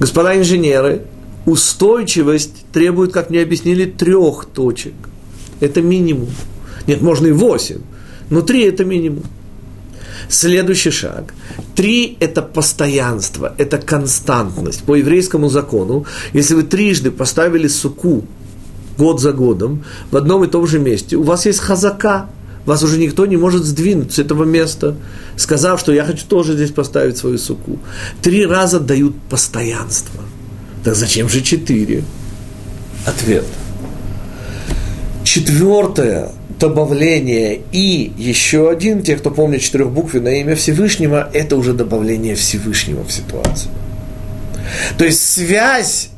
[0.00, 1.06] Господа инженеры,
[1.46, 4.94] устойчивость требует, как мне объяснили, трех точек.
[5.60, 6.28] Это минимум.
[6.86, 7.82] Нет, можно и восемь,
[8.30, 9.22] но три– это минимум.
[10.28, 11.34] Следующий шаг.
[11.74, 14.82] Три– это постоянство, это константность.
[14.82, 18.24] По еврейскому закону, если вы трижды поставили суку
[18.96, 22.26] год за годом в одном и том же месте, у вас есть хазака,
[22.64, 24.96] вас уже никто не может сдвинуть с этого места,
[25.36, 27.78] сказав, что я хочу тоже здесь поставить свою суку.
[28.22, 30.22] Три раза дают постоянство.
[30.84, 32.04] Так зачем же четыре?
[33.04, 33.44] Ответ.
[35.24, 43.02] Четвертое добавление и еще один, те, кто помнит четырехбуквенное имя Всевышнего, это уже добавление Всевышнего
[43.02, 43.72] в ситуацию.
[44.96, 46.10] То есть связь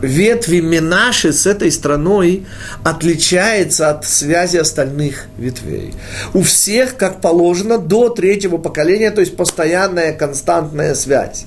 [0.00, 2.46] ветви Минаши с этой страной
[2.84, 5.94] отличается от связи остальных ветвей.
[6.34, 11.46] У всех, как положено, до третьего поколения, то есть постоянная константная связь.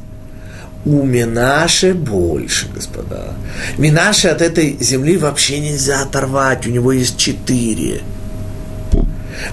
[0.85, 3.33] У Минаши больше, господа.
[3.77, 8.01] Минаши от этой земли вообще нельзя оторвать, у него есть четыре.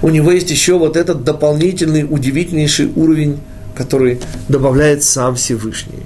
[0.01, 3.39] У него есть еще вот этот дополнительный, удивительнейший уровень,
[3.75, 6.03] который добавляет сам Всевышний.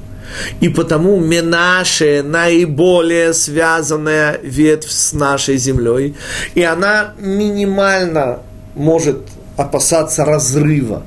[0.60, 6.16] И потому Менаше наиболее связанная ветвь с нашей землей,
[6.56, 8.40] и она минимально
[8.76, 9.18] может
[9.58, 11.04] опасаться разрыва.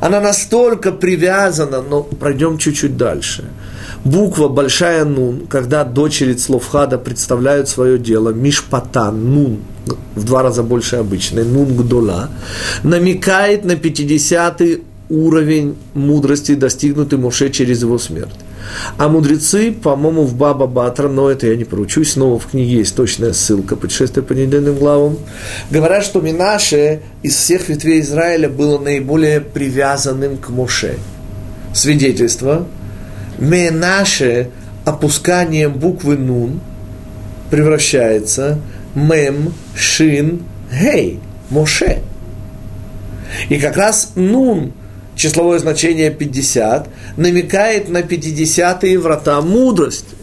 [0.00, 3.44] Она настолько привязана, но пройдем чуть-чуть дальше.
[4.04, 9.58] Буква большая нун, когда дочери Цловхада представляют свое дело, мишпатан, нун,
[10.14, 12.28] в два раза больше обычной, нун гдола,
[12.84, 14.62] намекает на 50
[15.08, 18.34] уровень мудрости, достигнутый Моше через его смерть.
[18.98, 22.96] А мудрецы, по-моему, в Баба Батра, но это я не поручусь, снова в книге есть
[22.96, 25.18] точная ссылка, путешествие по недельным главам,
[25.70, 30.96] говорят, что Минаше из всех ветвей Израиля было наиболее привязанным к Моше.
[31.74, 32.66] Свидетельство.
[33.38, 34.50] Менаше
[34.84, 36.60] опусканием буквы Нун
[37.50, 38.58] превращается
[38.94, 42.00] Мем, Шин, Гей, Моше.
[43.50, 44.72] И как раз Нун–
[45.16, 50.14] числовое значение 50, намекает на 50-е врата мудрости.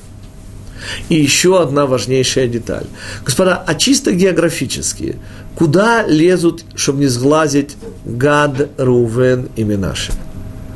[1.10, 2.86] И еще одна важнейшая деталь.
[3.26, 5.18] Господа, а чисто географически,
[5.56, 10.12] куда лезут, чтобы не сглазить Гад, Рувен и Минаши?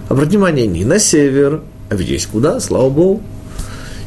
[0.10, 3.22] Обратите внимание, не на север, а ведь есть куда, слава Богу.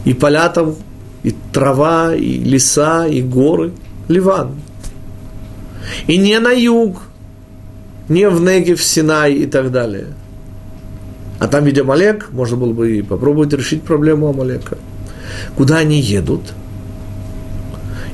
[0.07, 0.77] И поля там,
[1.23, 3.73] и трава, и леса, и горы,
[4.09, 4.55] Ливан.
[6.07, 7.03] И не на юг,
[8.11, 10.09] не в Негев, Синай и так далее.
[11.39, 14.77] А там ведь Амалек, можно было бы и попробовать решить проблему Амалека.
[15.57, 16.53] Куда они едут?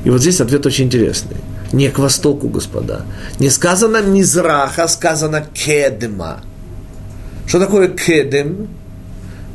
[0.05, 1.37] И вот здесь ответ очень интересный.
[1.73, 3.01] Не к востоку, господа.
[3.39, 6.41] Не сказано Мизраха, а сказано Кедема.
[7.47, 8.69] Что такое Кедем?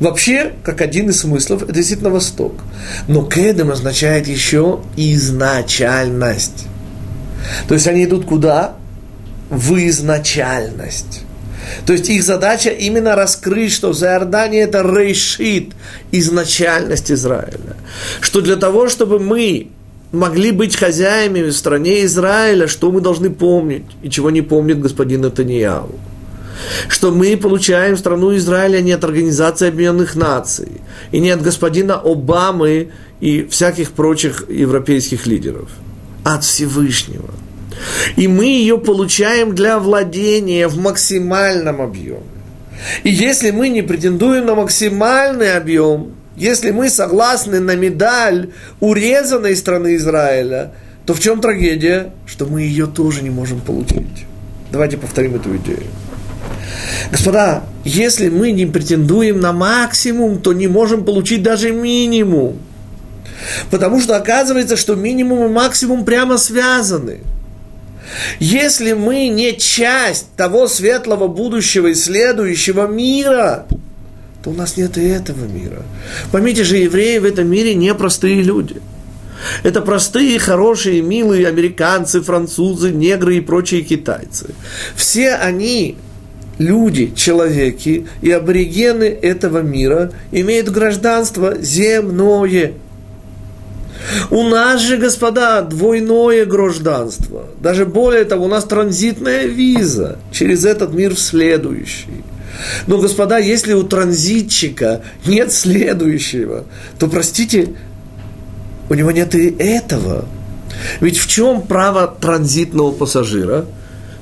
[0.01, 2.55] Вообще, как один из смыслов, это действительно восток.
[3.07, 6.67] Но Кедем означает еще изначальность.
[7.69, 8.75] То есть они идут куда?
[9.53, 11.25] В изначальность.
[11.85, 15.73] То есть их задача именно раскрыть, что за Иордания это решит
[16.11, 17.77] изначальность Израиля.
[18.23, 19.69] Что для того, чтобы мы
[20.11, 25.21] могли быть хозяями в стране Израиля, что мы должны помнить, и чего не помнит господин
[25.21, 25.91] Натаньяу.
[26.89, 30.81] Что мы получаем страну Израиля не от Организации Объединенных Наций,
[31.11, 32.89] и не от господина Обамы
[33.21, 35.69] и всяких прочих европейских лидеров,
[36.25, 37.31] а от Всевышнего–
[38.17, 42.21] и мы ее получаем для владения в максимальном объеме.
[43.05, 49.97] И если мы не претендуем на максимальный объем, если мы согласны на медаль урезанной страны
[49.97, 50.73] Израиля,
[51.07, 52.13] то в чем трагедия?
[52.27, 54.27] Что мы ее тоже не можем получить.
[54.71, 55.83] Давайте повторим эту идею.
[57.11, 62.59] Господа, если мы не претендуем на максимум, то не можем получить даже минимум.
[63.71, 67.19] Потому что оказывается, что минимум и максимум прямо связаны–
[68.39, 73.67] если мы не часть того светлого будущего и следующего мира,
[74.43, 75.83] то у нас нет и этого мира.
[76.31, 78.81] Поймите же, евреи в этом мире непростые люди.
[79.63, 84.55] Это простые, хорошие, милые американцы, французы, негры и прочие китайцы.
[84.95, 85.97] Все они
[86.59, 92.75] люди, человеки и аборигены этого мира имеют гражданство земное.
[94.31, 97.47] У нас же, господа, двойное гражданство.
[97.61, 102.25] Даже более того, у нас транзитная виза через этот мир в следующий.
[102.87, 106.65] Но, господа, если у транзитчика нет следующего,
[106.99, 107.75] то, простите,
[108.89, 110.27] у него нет и этого.
[111.01, 113.67] Ведь в чем право транзитного пассажира?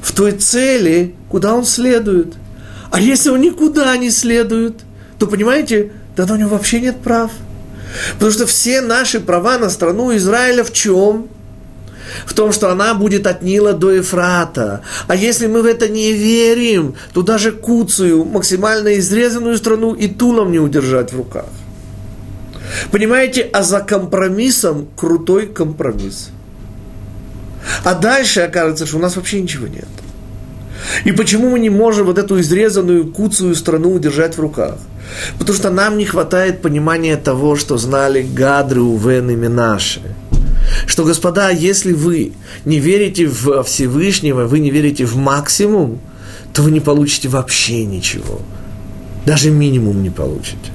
[0.02, 2.34] В той цели, куда он следует.
[2.90, 4.80] А если он никуда не следует,
[5.18, 7.30] то, понимаете, тогда у него вообще нет прав.
[8.14, 11.28] Потому что все наши права на страну Израиля в чем?
[12.26, 14.82] В том, что она будет от Нила до Ефрата.
[15.06, 20.32] А если мы в это не верим, то даже Куцию, максимально изрезанную страну, и ту
[20.32, 21.46] нам не удержать в руках.
[22.90, 26.30] Понимаете, а за компромиссом крутой компромисс.
[27.84, 29.88] А дальше окажется, что у нас вообще ничего нет.
[31.04, 34.78] И почему мы не можем вот эту изрезанную куцую страну удержать в руках?
[35.38, 40.00] Потому что нам не хватает понимания того, что знали Гадры, Увен и Минаши.
[40.86, 42.32] Что, господа, если вы
[42.64, 46.00] не верите в Всевышнего, вы не верите в максимум,
[46.52, 48.40] то вы не получите вообще ничего.
[49.26, 50.72] Даже минимум не получите.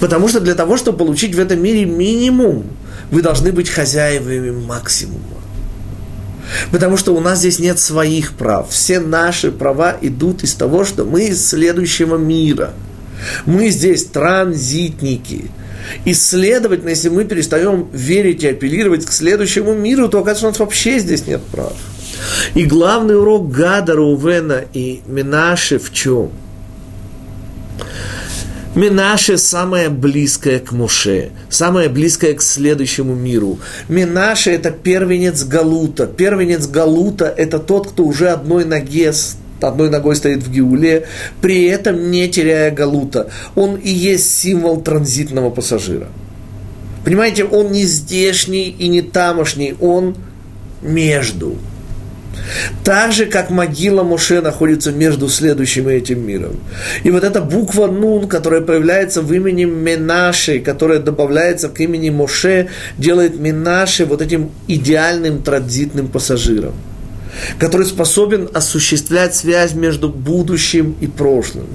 [0.00, 2.64] Потому что для того, чтобы получить в этом мире минимум,
[3.10, 5.35] вы должны быть хозяевами максимума.
[6.70, 8.70] Потому что у нас здесь нет своих прав.
[8.70, 12.72] Все наши права идут из того, что мы из следующего мира.
[13.44, 15.50] Мы здесь транзитники.
[16.04, 20.58] И, следовательно, если мы перестаем верить и апеллировать к следующему миру, то оказывается, у нас
[20.58, 21.74] вообще здесь нет прав.
[22.54, 26.30] И главный урок Гада, Рувена и Минаши в чем–
[28.76, 33.58] Минаше самое близкое к Муше, самое близкое к следующему миру.
[33.88, 36.06] Минаше– это первенец Галута.
[36.06, 39.14] Первенец Галута– это тот, кто уже одной ноге
[39.62, 41.06] одной ногой стоит в Геуле,
[41.40, 43.30] при этом не теряя Галута.
[43.54, 46.08] Он и есть символ транзитного пассажира.
[47.02, 50.16] Понимаете, он не здешний и не тамошний, он
[50.82, 51.56] между.
[52.84, 56.60] Так же, как могила Моше находится между следующим и этим миром.
[57.04, 62.68] И вот эта буква Нун, которая появляется в имени Менаши, которая добавляется к имени Моше,
[62.98, 66.74] делает Менаши вот этим идеальным транзитным пассажиром
[67.58, 71.66] который способен осуществлять связь между будущим и прошлым.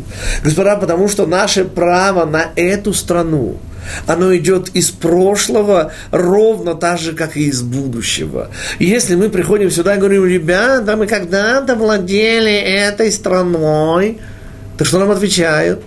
[0.43, 3.57] Господа, потому что наше право на эту страну–
[4.07, 8.49] оно идет из прошлого ровно так же, как и из будущего.
[8.79, 14.19] И если мы приходим сюда и говорим, ребята, мы когда-то владели этой страной,
[14.77, 15.81] то что нам отвечают?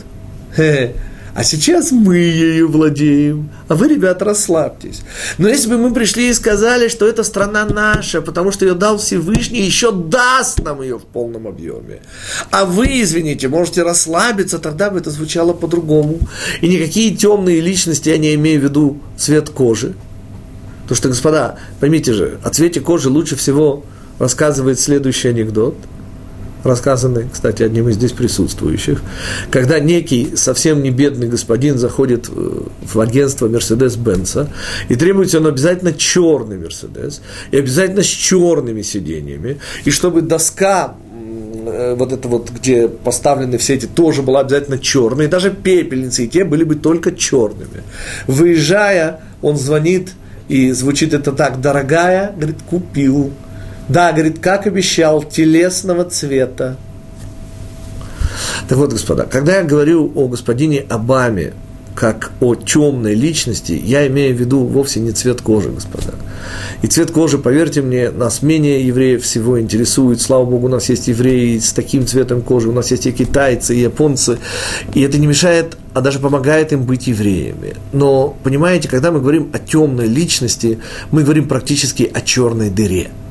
[1.34, 3.50] А сейчас мы ею владеем.
[3.66, 5.02] А вы, ребята, расслабьтесь.
[5.36, 8.98] Но если бы мы пришли и сказали, что эта страна наша, потому что ее дал
[8.98, 12.02] Всевышний, еще даст нам ее в полном объеме.
[12.52, 16.20] А вы, извините, можете расслабиться, тогда бы это звучало по-другому.
[16.60, 19.94] И никакие темные личности, я не имею в виду цвет кожи.
[20.82, 23.84] Потому что, господа, поймите же, о цвете кожи лучше всего
[24.20, 25.74] рассказывает следующий анекдот–
[26.64, 29.02] рассказанный, кстати, одним из здесь присутствующих,
[29.50, 34.48] когда некий совсем не бедный господин заходит э, в агентство Мерседес-Бенца
[34.88, 40.94] и требуется он обязательно черный Мерседес, и обязательно с черными сиденьями, и чтобы доска
[41.66, 46.24] э, вот это вот, где поставлены все эти, тоже была обязательно черная, и даже пепельницы,
[46.24, 47.82] и те были бы только черными.
[48.26, 50.12] Выезжая, он звонит,
[50.48, 53.32] и звучит это так, дорогая, говорит, купил.
[53.88, 56.76] Да, говорит, как обещал, телесного цвета.
[58.68, 61.52] Так вот, господа, когда я говорю о господине Обаме
[61.94, 66.14] как о темной личности, я имею в виду вовсе не цвет кожи, господа.
[66.82, 70.20] И цвет кожи, поверьте мне, нас менее евреев всего интересует.
[70.20, 73.76] Слава Богу, у нас есть евреи с таким цветом кожи, у нас есть и китайцы,
[73.76, 74.38] и японцы.
[74.94, 77.74] И это не мешает, а даже помогает им быть евреями.
[77.92, 80.80] Но, понимаете, когда мы говорим о темной личности,
[81.12, 83.10] мы говорим практически о черной дыре–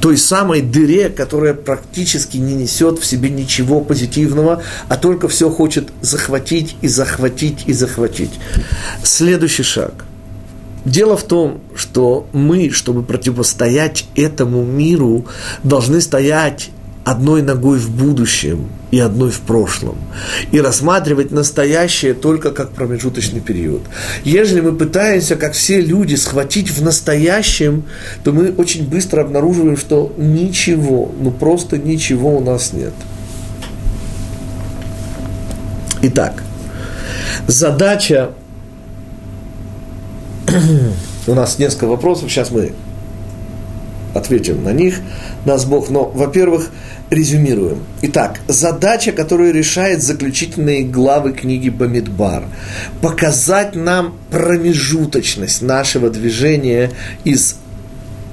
[0.00, 5.88] той самой дыре, которая практически не несет в себе ничего позитивного, а только все хочет
[6.00, 8.32] захватить и захватить и захватить.
[9.02, 10.04] Следующий шаг.
[10.84, 15.26] Дело в том, что мы, чтобы противостоять этому миру,
[15.62, 16.70] должны стоять
[17.04, 19.96] одной ногой в будущем и одной в прошлом.
[20.52, 23.82] И рассматривать настоящее только как промежуточный период.
[24.24, 27.84] Если мы пытаемся, как все люди, схватить в настоящем,
[28.22, 32.94] то мы очень быстро обнаруживаем, что ничего, ну просто ничего у нас нет.
[36.02, 36.42] Итак,
[37.46, 38.30] задача
[41.26, 42.72] У нас несколько вопросов, сейчас мы
[44.14, 45.00] ответим на них,
[45.44, 45.90] нас Бог.
[45.90, 46.70] Но, во-первых,
[47.10, 47.84] резюмируем.
[48.02, 52.44] Итак, задача, которую решает заключительные главы книги Бамидбар,
[53.00, 56.90] показать нам промежуточность нашего движения
[57.24, 57.56] из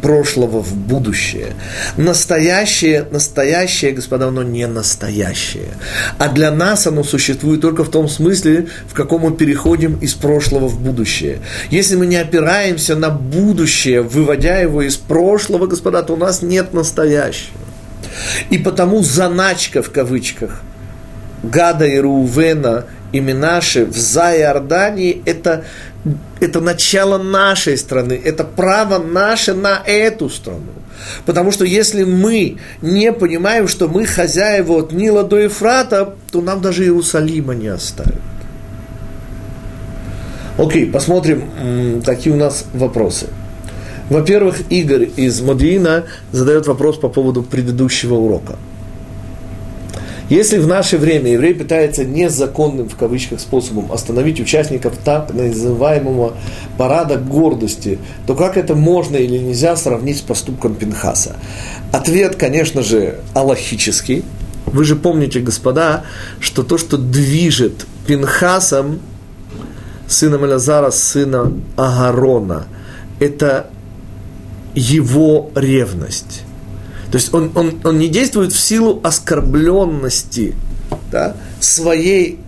[0.01, 1.53] прошлого в будущее.
[1.97, 5.69] Настоящее, настоящее, господа, оно не настоящее.
[6.17, 10.67] А для нас оно существует только в том смысле, в каком мы переходим из прошлого
[10.67, 11.39] в будущее.
[11.69, 16.73] Если мы не опираемся на будущее, выводя его из прошлого, господа, то у нас нет
[16.73, 17.57] настоящего.
[18.49, 20.61] И потому заначка в кавычках
[21.43, 25.65] Гада и Рувена и Минаши в Зайордании– это
[26.39, 30.71] это начало нашей страны, это право наше на эту страну.
[31.25, 36.61] Потому что если мы не понимаем, что мы хозяева от Нила до Ефрата, то нам
[36.61, 38.21] даже Иерусалима не оставят.
[40.57, 43.27] Окей, посмотрим, какие у нас вопросы.
[44.09, 48.55] Во-первых, Игорь из Модиина задает вопрос по поводу предыдущего урока–
[50.31, 56.37] если в наше время еврей пытается незаконным, в кавычках, способом остановить участников так называемого
[56.77, 61.35] парада гордости, то как это можно или нельзя сравнить с поступком Пинхаса?
[61.91, 64.23] Ответ, конечно же, аллахический.
[64.65, 66.05] Вы же помните, господа,
[66.39, 69.01] что то, что движет Пинхасом,
[70.07, 72.67] сыном Элязара, сына Агарона,
[73.19, 73.67] это
[74.75, 76.43] его ревность.
[77.11, 80.55] То есть он, он, он не действует в силу оскорбленности
[81.11, 82.39] да, своей,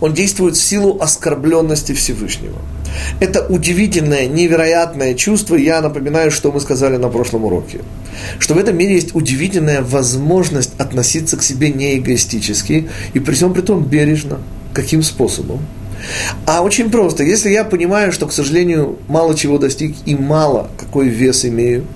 [0.00, 2.58] он действует в силу оскорбленности Всевышнего.
[3.20, 5.54] Это удивительное, невероятное чувство.
[5.54, 7.80] Я напоминаю, что мы сказали на прошлом уроке.
[8.38, 13.54] Что в этом мире есть удивительная возможность относиться к себе не эгоистически и при всем
[13.54, 14.38] при том бережно.
[14.74, 15.60] Каким способом?
[16.46, 17.22] А очень просто.
[17.22, 21.86] Если я понимаю, что, к сожалению, мало чего достиг и мало какой вес имею–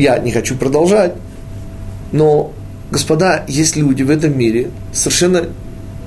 [0.00, 1.14] я не хочу продолжать.
[2.12, 2.52] Но,
[2.90, 5.48] господа, есть люди в этом мире совершенно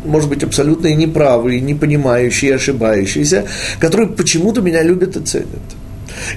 [0.06, 3.46] может быть, абсолютно и неправые, не понимающие, ошибающиеся,
[3.80, 5.62] которые почему-то меня любят и ценят.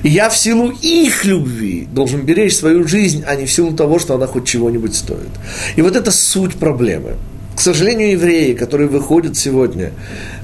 [0.03, 3.99] И я в силу их любви должен беречь свою жизнь, а не в силу того,
[3.99, 5.31] что она хоть чего-нибудь стоит.
[5.75, 7.15] И вот это суть проблемы.
[7.57, 9.93] К сожалению, евреи, которые выходят сегодня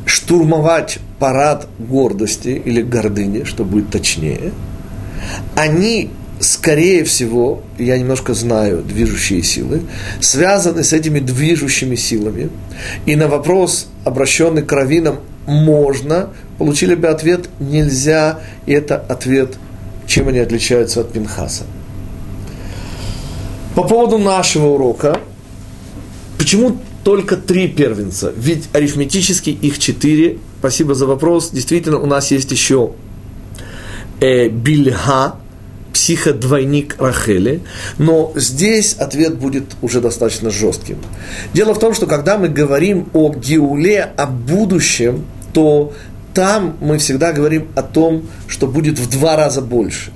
[0.07, 4.53] штурмовать парад гордости или гордыни, что будет точнее,
[5.55, 6.11] они
[6.43, 9.83] скорее всего, я немножко знаю движущие силы,
[10.21, 12.51] связаны с этими движущими силами.
[13.07, 19.57] И на вопрос, обращенный к раввинам, можно, получили бы ответ нельзя, и это ответ,
[20.07, 21.65] чем они отличаются от Пинхаса.
[23.75, 25.21] По поводу нашего урока,
[26.39, 28.33] почему только три первенца?
[28.37, 30.39] Ведь арифметически их четыре.
[30.59, 31.51] Спасибо за вопрос.
[31.51, 32.93] Действительно, у нас есть еще
[34.21, 35.37] э, Бильха,
[35.93, 37.61] психодвойник Рахели,
[37.99, 40.99] но здесь ответ будет уже достаточно жестким.
[41.53, 45.93] Дело в том, что когда мы говорим о Геуле, о будущем, то
[46.35, 50.13] там мы всегда говорим о том, что будет в два раза больше.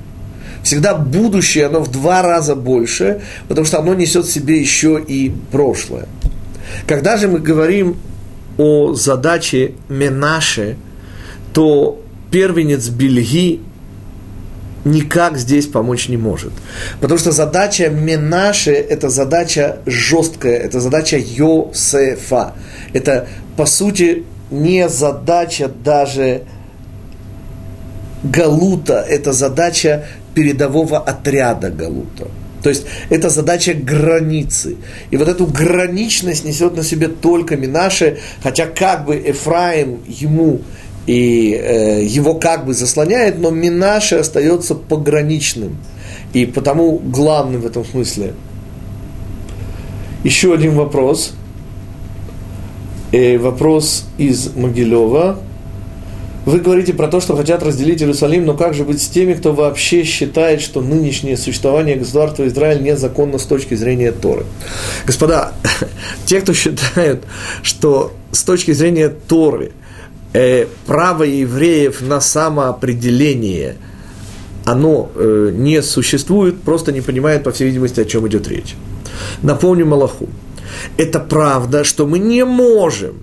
[0.63, 5.33] Всегда будущее, оно в два раза больше, потому что оно несет в себе еще и
[5.53, 6.09] прошлое.
[6.87, 7.97] Когда же мы говорим
[8.59, 10.77] о задаче Менаше,
[11.53, 13.61] то первенец Бельги
[14.87, 16.53] никак здесь помочь не может.
[17.01, 22.55] Потому что задача Менаше– это задача жесткая, это задача Йосефа.
[22.93, 23.27] Это,
[23.57, 26.43] по сути, не задача даже
[28.23, 32.29] Галута, это задача передового отряда Галута.
[32.63, 34.77] То есть это задача границы.
[35.11, 40.61] И вот эту граничность несет на себе только Минаше, хотя как бы Эфраим ему
[41.07, 45.79] и э, его как бы заслоняет, но Минаши остается пограничным.
[46.33, 48.35] И потому главным в этом смысле.
[50.25, 51.33] Еще один вопрос.
[53.13, 55.39] Э, вопрос из Могилева.
[56.45, 59.53] Вы говорите про то, что хотят разделить Иерусалим, но как же быть с теми, кто
[59.53, 64.45] вообще считает, что нынешнее существование государства Израиль незаконно с точки зрения Торы?
[65.07, 65.55] Господа,
[66.27, 67.25] те, кто считают,
[67.63, 69.71] что с точки зрения Торы–
[70.37, 73.77] э, право евреев на самоопределение,
[74.65, 78.75] оно э, не существует, просто не понимает, по всей видимости, о чем идет речь.
[79.43, 80.29] Напомню Малаху.
[80.99, 83.15] Это правда, что мы не можем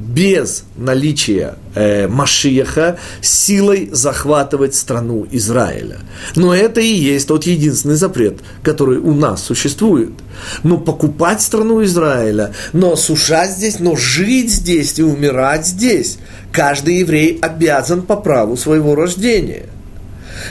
[0.00, 5.98] без наличия э, Машиаха силой захватывать страну Израиля.
[6.34, 10.12] Но это и есть тот единственный запрет, который у нас существует.
[10.62, 16.18] Но покупать страну Израиля, но сушать здесь, но жить здесь и умирать здесь,
[16.50, 19.66] каждый еврей обязан по праву своего рождения.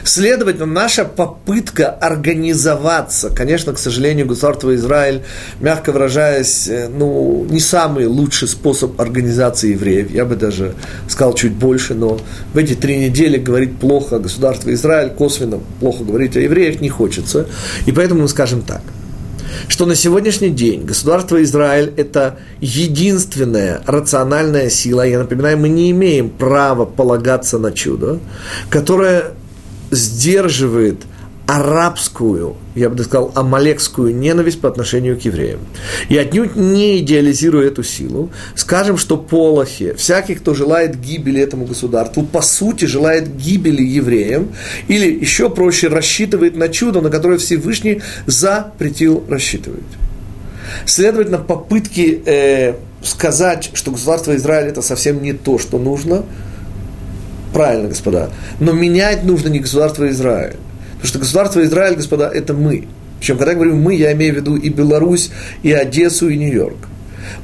[0.03, 5.23] Следовательно, наша попытка организоваться, конечно, к сожалению, государство Израиль,
[5.59, 10.11] мягко выражаясь, э, ну, не самый лучший способ организации евреев.
[10.11, 10.75] Я бы даже
[11.07, 12.19] сказал чуть больше, но
[12.53, 16.89] в эти три недели говорить плохо о государстве Израиль, косвенно плохо говорить о евреях не
[16.89, 17.47] хочется.
[17.85, 18.81] И поэтому мы скажем так–
[19.67, 26.29] что на сегодняшний день государство Израиль– это единственная рациональная сила, я напоминаю, мы не имеем
[26.29, 28.19] права полагаться на чудо,
[28.69, 29.33] которое
[29.91, 31.03] сдерживает
[31.49, 35.61] арабскую, я бы сказал, амалекскую ненависть по отношению к евреям.
[36.07, 42.21] И отнюдь не идеализируя эту силу, скажем, что Полохе, всякий, кто желает гибели этому государству,
[42.21, 44.49] по сути желает гибели евреям,
[44.87, 49.81] или еще проще, рассчитывает на чудо, на которое Всевышний запретил рассчитывать.
[50.85, 56.25] Следовательно, попытки э, сказать, что государство Израиль это совсем не то, что нужно,
[57.53, 58.29] правильно, господа,
[58.59, 60.57] но менять нужно не государство Израиль.
[60.93, 62.87] Потому что государство Израиль, господа, это мы.
[63.19, 65.31] Причем, когда я говорю мы, я имею в виду и Беларусь,
[65.63, 66.77] и Одессу, и Нью-Йорк.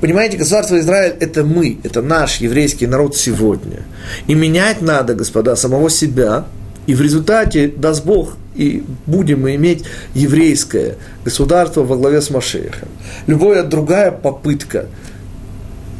[0.01, 3.83] Понимаете, государство Израиль– это мы, это наш еврейский народ сегодня.
[4.27, 6.45] И менять надо, господа, самого себя.
[6.87, 9.83] И в результате, даст Бог, и будем мы иметь
[10.13, 12.87] еврейское государство во главе с Машехом.
[13.27, 14.87] Любая другая попытка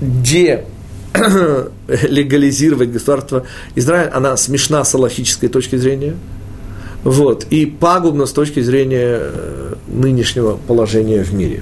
[0.02, 0.66] де
[1.88, 3.46] легализировать государство
[3.76, 6.16] Израиль, она смешна с аллахической точки зрения–
[7.06, 11.62] вот, и пагубно с точки зрения э, нынешнего положения в мире.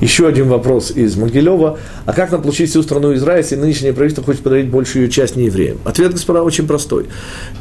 [0.00, 1.78] Еще один вопрос из Могилева.
[2.04, 5.78] А как нам получить всю страну Израиля, если нынешнее правительство хочет подарить большую часть неевреям?
[5.84, 7.06] Ответ, господа, очень простой.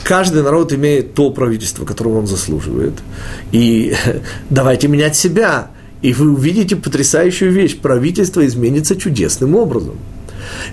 [0.03, 2.93] Каждый народ имеет то правительство, которого он заслуживает.
[3.51, 3.93] И
[4.49, 5.69] давайте менять себя.
[6.05, 7.77] И вы увидите потрясающую вещь.
[7.77, 9.95] Правительство изменится чудесным образом.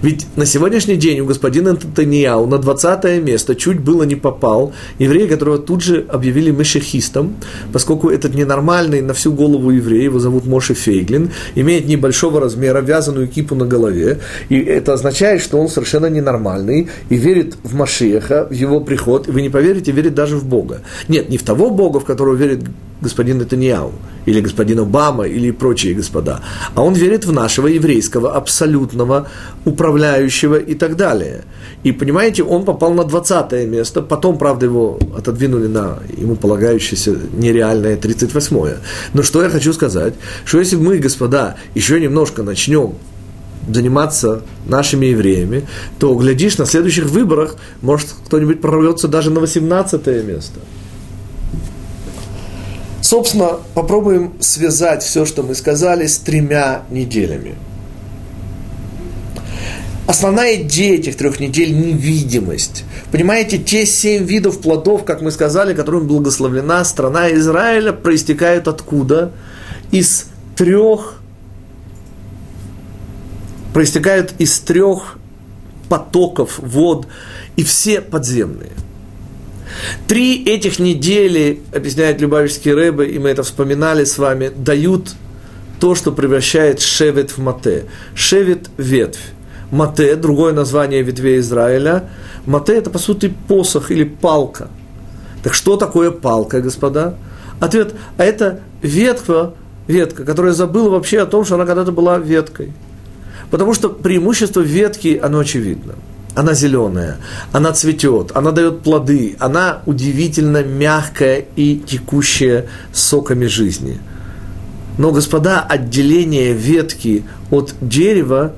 [0.02, 5.26] Ведь на сегодняшний день у господина Татаньяу на 20 место чуть было не попал еврей,
[5.26, 7.36] которого тут же объявили мешехистом,
[7.72, 13.26] поскольку этот ненормальный на всю голову еврей, его зовут Моше Фейглин, имеет небольшого размера, вязаную
[13.26, 14.20] кипу на голове,
[14.50, 19.30] и это означает, что он совершенно ненормальный и верит в Машеха, в его приход, и
[19.30, 20.82] вы не поверите, верит даже в Бога.
[21.08, 22.60] Нет, не в того Бога, в которого верит
[23.02, 23.92] господин Нетаньяу,
[24.26, 26.40] или господин Обама, или прочие господа,
[26.74, 29.28] а он верит в нашего еврейского абсолютного
[29.64, 31.44] управляющего и так далее.
[31.82, 37.96] И понимаете, он попал на 20 место, потом, правда, его отодвинули на ему полагающееся нереальное
[37.96, 38.78] 38-е.
[39.14, 42.94] Но что я хочу сказать, что если мы, господа, еще немножко начнем
[43.68, 45.66] заниматься нашими евреями,
[45.98, 50.60] то, глядишь, на следующих выборах, может, кто-нибудь прорвется даже на 18 место.
[53.12, 57.56] Собственно, попробуем связать все, что мы сказали, с тремя неделями.
[60.06, 62.84] Основная идея этих трех недель– невидимость.
[63.10, 69.32] Понимаете, те семь видов плодов, как мы сказали, которым благословлена страна Израиля, проистекают откуда?
[69.90, 71.20] Из трех,
[73.74, 75.18] проистекают из трех
[75.90, 77.06] потоков вод,
[77.56, 78.72] и все подземные–
[80.06, 85.14] Три этих недели, объясняет Любавичский Рэбе, и мы это вспоминали с вами, дают
[85.80, 87.86] то, что превращает шевет в мате.
[88.14, 89.32] Шевет– ветвь.
[89.70, 92.08] Мате– другое название ветвей Израиля.
[92.46, 94.68] Мате– это, по сути, посох или палка.
[95.42, 97.16] Так что такое палка, господа?
[97.60, 99.54] Ответ– а это ветка,
[99.88, 102.72] ветка, которая забыла вообще о том, что она когда-то была веткой.
[103.50, 105.94] Потому что преимущество ветки, оно очевидно–
[106.34, 107.18] она зеленая,
[107.52, 113.98] она цветет, она дает плоды, она удивительно мягкая и текущая соками жизни.
[114.98, 118.54] Но, господа, отделение ветки от дерева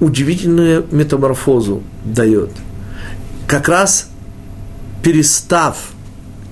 [0.00, 2.50] удивительную метаморфозу дает.
[3.46, 4.08] Как раз
[5.02, 5.76] перестав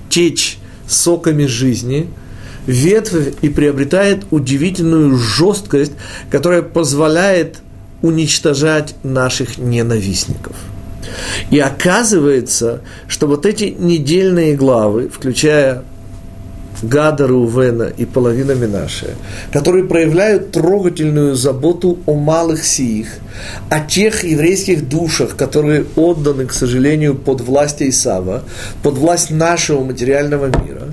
[0.09, 2.09] течь соками жизни,
[2.67, 5.93] ветвь и приобретает удивительную жесткость,
[6.29, 7.60] которая позволяет
[8.01, 10.55] уничтожать наших ненавистников.
[11.49, 15.83] И оказывается, что вот эти недельные главы, включая
[16.81, 19.11] Гада Рувена и половина Минашия,
[19.53, 23.07] которые проявляют трогательную заботу о малых сиих,
[23.69, 28.43] о тех еврейских душах, которые отданы, к сожалению, под власть Исава,
[28.81, 30.87] под власть нашего материального мира,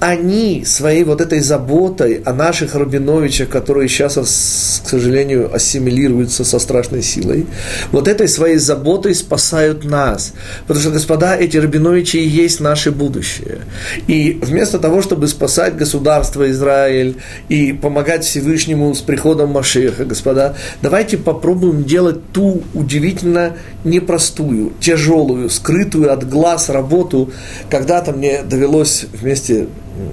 [0.00, 7.02] они своей вот этой заботой о наших Рабиновичах, которые сейчас, к сожалению, ассимилируются со страшной
[7.02, 7.46] силой,
[7.92, 10.34] вот этой своей заботой спасают нас.
[10.66, 13.58] Потому что, господа, эти Рабиновичи и есть наше будущее.
[14.06, 17.16] И вместо того, чтобы спасать государство Израиль
[17.48, 26.12] и помогать Всевышнему с приходом Машеха, господа, давайте попробуем делать ту удивительно непростую, тяжелую, скрытую
[26.12, 27.30] от глаз работу.
[27.70, 29.63] Когда-то мне довелось вместе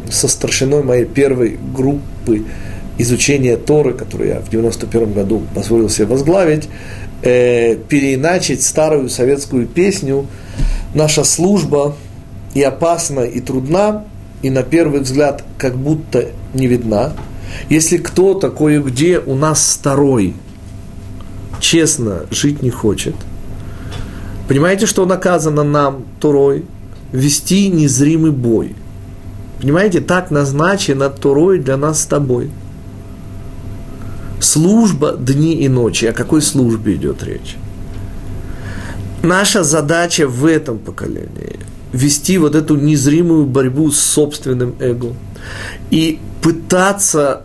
[0.09, 2.45] со старшиной моей первой группы
[2.97, 6.69] изучения Торы, которую я в 91 году позволил себе возглавить,
[7.23, 10.27] э, переиначить старую советскую песню
[10.93, 11.95] «Наша служба
[12.53, 14.05] и опасна, и трудна,
[14.41, 17.13] и на первый взгляд как будто не видна.
[17.69, 20.36] Если кто-то кое-где у нас старой,
[21.59, 23.15] честно жить не хочет,
[24.47, 26.65] понимаете, что наказано нам, Турой,
[27.11, 28.75] вести незримый бой.
[29.62, 32.49] Понимаете, так назначено Турой для нас с тобой.
[34.39, 36.05] Служба дни и ночи.
[36.05, 37.57] О какой службе идет речь?
[39.22, 41.59] Наша задача в этом поколении–
[41.93, 45.14] вести вот эту незримую борьбу с собственным эго
[45.89, 47.43] и пытаться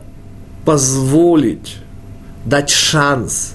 [0.65, 1.77] позволить,
[2.45, 3.55] дать шанс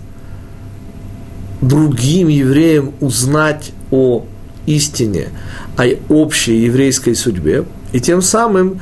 [1.61, 4.25] другим евреям узнать о
[4.65, 5.29] истине,
[5.77, 8.81] о общей еврейской судьбе, и тем самым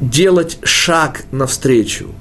[0.00, 2.14] делать шаг навстречу.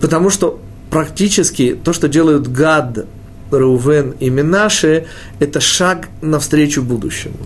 [0.00, 3.06] Потому что практически то, что делают Гад
[3.50, 5.06] Рувен и Минаше–
[5.38, 7.36] это шаг навстречу будущему.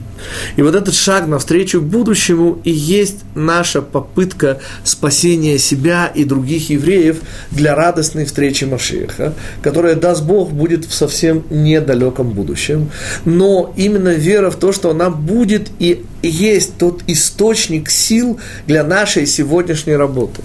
[0.57, 7.20] И вот этот шаг навстречу будущему и есть наша попытка спасения себя и других евреев
[7.50, 12.90] для радостной встречи Машеха, которая, даст Бог, будет в совсем недалеком будущем.
[13.24, 19.26] Но именно вера в то, что она будет и есть тот источник сил для нашей
[19.26, 20.42] сегодняшней работы.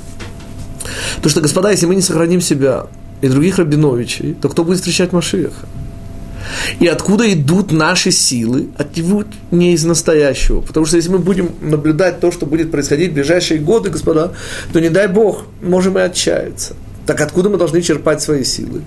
[1.22, 2.88] То, что, господа, если мы не сохраним себя,
[3.22, 5.68] и других Рабиновичей, то кто будет встречать Машиаха?
[6.80, 8.70] И откуда идут наши силы?
[8.78, 10.62] Отнюдь не из настоящего.
[10.62, 14.32] Потому что если мы будем наблюдать то, что будет происходить в ближайшие годы, господа,
[14.74, 16.76] то не дай Бог, можем и отчаяться.
[17.06, 18.84] Так откуда мы должны черпать свои силы?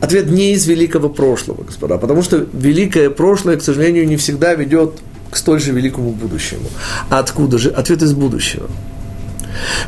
[0.00, 4.94] Ответ не из великого прошлого, господа, потому что великое прошлое, к сожалению, не всегда ведет
[5.30, 6.68] к столь же великому будущему.
[7.10, 7.68] А откуда же?
[7.68, 8.68] Ответ из будущего.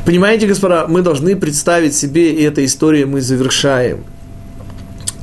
[0.05, 4.03] Понимаете, господа, мы должны представить себе, и этой историей мы завершаем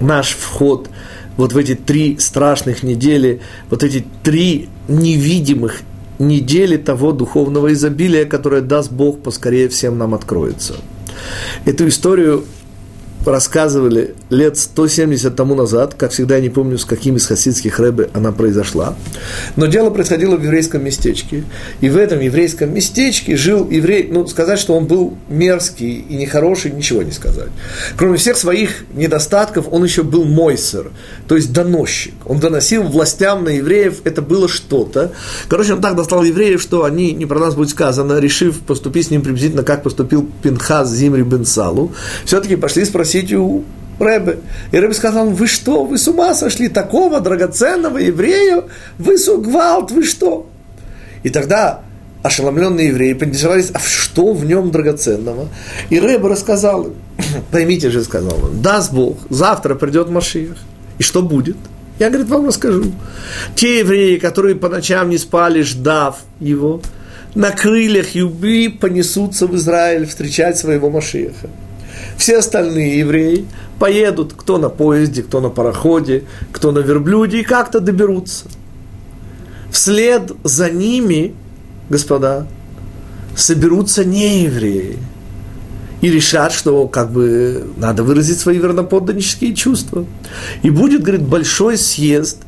[0.01, 0.89] наш вход
[1.37, 3.41] вот в эти три страшных недели,
[3.71, 5.81] вот эти три невидимых
[6.19, 10.77] недели того духовного изобилия, которое даст Бог поскорее всем нам откроется.
[11.65, 12.45] Эту историю
[13.33, 18.11] рассказывали лет 170 тому назад, как всегда, я не помню, с каким из хасидских рэбы
[18.13, 18.97] она произошла.
[19.57, 21.45] Но дело происходило в еврейском местечке.
[21.81, 26.71] И в этом еврейском местечке жил еврей, ну, сказать, что он был мерзкий и нехороший,
[26.71, 27.49] ничего не сказать.
[27.97, 30.91] Кроме всех своих недостатков, он еще был мойсер,
[31.29, 32.15] то есть доносчик.
[32.25, 35.13] Он доносил властям на евреев, это было что-то.
[35.49, 39.11] Короче, он так достал евреев, что они, не про нас будет сказано, решив поступить с
[39.11, 41.93] ним приблизительно, как поступил Пинхас Зимри Бен Салу,
[42.25, 43.65] все-таки пошли спросить спросить у
[43.99, 44.41] Рэбе.
[44.73, 48.65] И Рэбе сказал, вы что, вы с ума сошли, такого драгоценного еврея,
[48.99, 50.47] вы сугвалт, вы что?
[51.23, 51.81] И тогда
[52.23, 55.49] ошеломленные евреи поинтересовались, а что в нем драгоценного?
[55.91, 56.89] И Рэбе рассказал
[57.51, 60.57] поймите же, сказал он, даст Бог, завтра придет Машиях.
[60.99, 61.57] И что будет?
[61.99, 62.93] Я, говорит, вам расскажу.
[63.55, 66.83] Те евреи, которые по ночам не спали, ждав его,
[67.35, 71.49] на крыльях Юби понесутся в Израиль встречать своего Машиаха.
[72.17, 73.47] Все остальные евреи
[73.79, 78.47] поедут, кто на поезде, кто на пароходе, кто на верблюде, и как-то доберутся.
[79.71, 81.35] Вслед за ними,
[81.91, 82.47] господа,
[83.37, 84.99] соберутся неевреи
[86.01, 90.07] и решат, что как бы надо выразить свои верноподданнические чувства.
[90.63, 92.46] И будет, говорит, большой съезд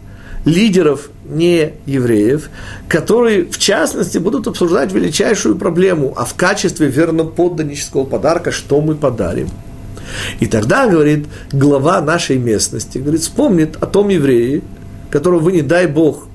[0.49, 2.51] лидеров не евреев,
[2.88, 9.51] которые, в частности, будут обсуждать величайшую проблему, а в качестве верноподданнического подарка, что мы подарим.
[10.40, 14.62] И тогда, говорит, глава нашей местности, говорит, вспомнит о том еврее,
[15.11, 16.28] которого вы, не дай Бог,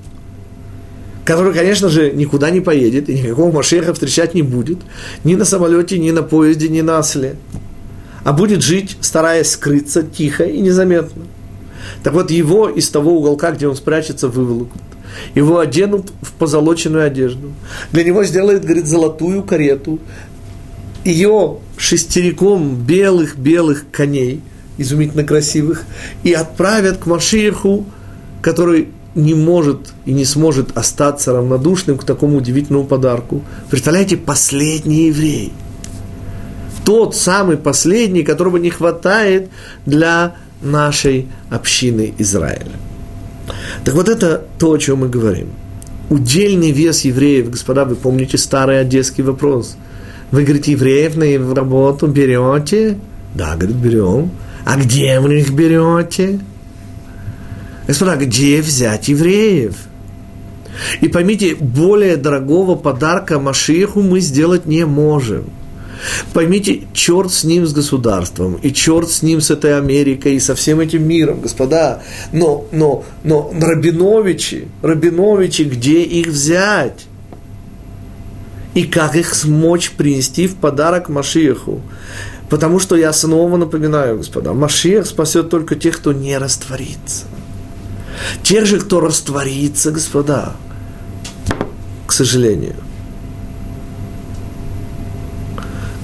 [1.24, 4.78] который, конечно же, никуда не поедет и никакого Машеха встречать не будет,
[5.24, 7.36] ни на самолете, ни на поезде, ни на осле,
[8.22, 11.24] а будет жить, стараясь скрыться тихо и незаметно.
[12.02, 14.82] Так вот, его из того уголка, где он спрячется, выволокут.
[15.34, 17.52] Его оденут в позолоченную одежду.
[17.92, 19.98] Для него сделают, говорит, золотую карету.
[21.04, 24.40] Ее шестериком белых-белых коней,
[24.78, 25.84] изумительно красивых,
[26.22, 27.84] и отправят к Маширху,
[28.42, 33.42] который не может и не сможет остаться равнодушным к такому удивительному подарку.
[33.70, 35.52] Представляете, последний еврей.
[36.84, 39.50] Тот самый последний, которого не хватает
[39.86, 40.34] для
[40.64, 42.72] нашей общины Израиля.
[43.84, 45.48] Так вот это то, о чем мы говорим.
[46.10, 49.76] Удельный вес евреев, господа, вы помните старый одесский вопрос.
[50.30, 52.98] Вы, говорит, евреев на работу берете?
[53.34, 54.30] Да, говорит, берем.
[54.64, 56.40] А где вы их берете?
[57.86, 59.76] Господа, где взять евреев?
[61.00, 65.44] И поймите, более дорогого подарка Машиху мы сделать не можем.
[66.32, 70.54] Поймите, черт с ним, с государством, и черт с ним, с этой Америкой, и со
[70.54, 72.02] всем этим миром, господа.
[72.32, 77.06] Но, но, но Рабиновичи, Рабиновичи, где их взять?
[78.74, 81.80] И как их смочь принести в подарок Машиху?
[82.50, 87.24] Потому что я снова напоминаю, господа, Машиах спасет только тех, кто не растворится.
[88.42, 90.52] Тех же, кто растворится, господа,
[92.06, 92.76] к сожалению.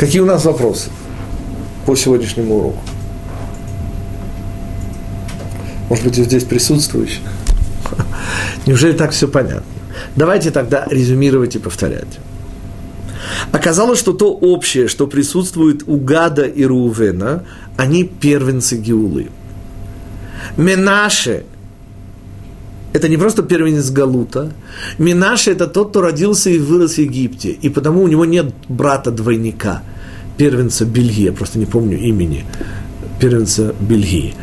[0.01, 0.89] Какие у нас вопросы
[1.85, 2.83] по сегодняшнему уроку?
[5.91, 7.21] Может быть, здесь присутствующих?
[8.67, 9.63] Неужели так все понятно?
[10.17, 12.19] Давайте тогда резюмировать и повторять.
[13.53, 17.45] Оказалось, что то общее, что присутствует у Гада и Рувена,
[17.77, 19.29] они первенцы Геулы.
[20.57, 21.45] Менаше–
[22.95, 24.51] это не просто первенец Галута.
[24.97, 29.83] Минаше– это тот, кто родился и вырос в Египте, и потому у него нет брата-двойника,
[30.41, 32.47] первенца Бельги, я просто не помню имени,
[33.21, 34.35] первенца Бельги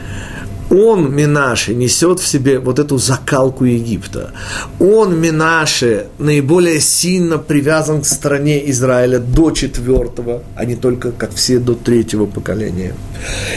[0.70, 4.32] он, Минаши, несет в себе вот эту закалку Египта.
[4.80, 11.60] Он, Минаши, наиболее сильно привязан к стране Израиля до четвертого, а не только, как все,
[11.60, 12.94] до третьего поколения.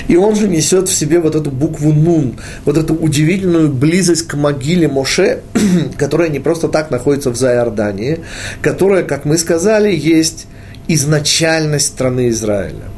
[0.08, 4.34] И он же несет в себе вот эту букву Нун, вот эту удивительную близость к
[4.34, 5.40] могиле Моше,
[5.98, 8.20] которая не просто так находится в Зайордании,
[8.62, 10.46] которая, как мы сказали, есть
[10.94, 12.90] изначальность страны Израиля.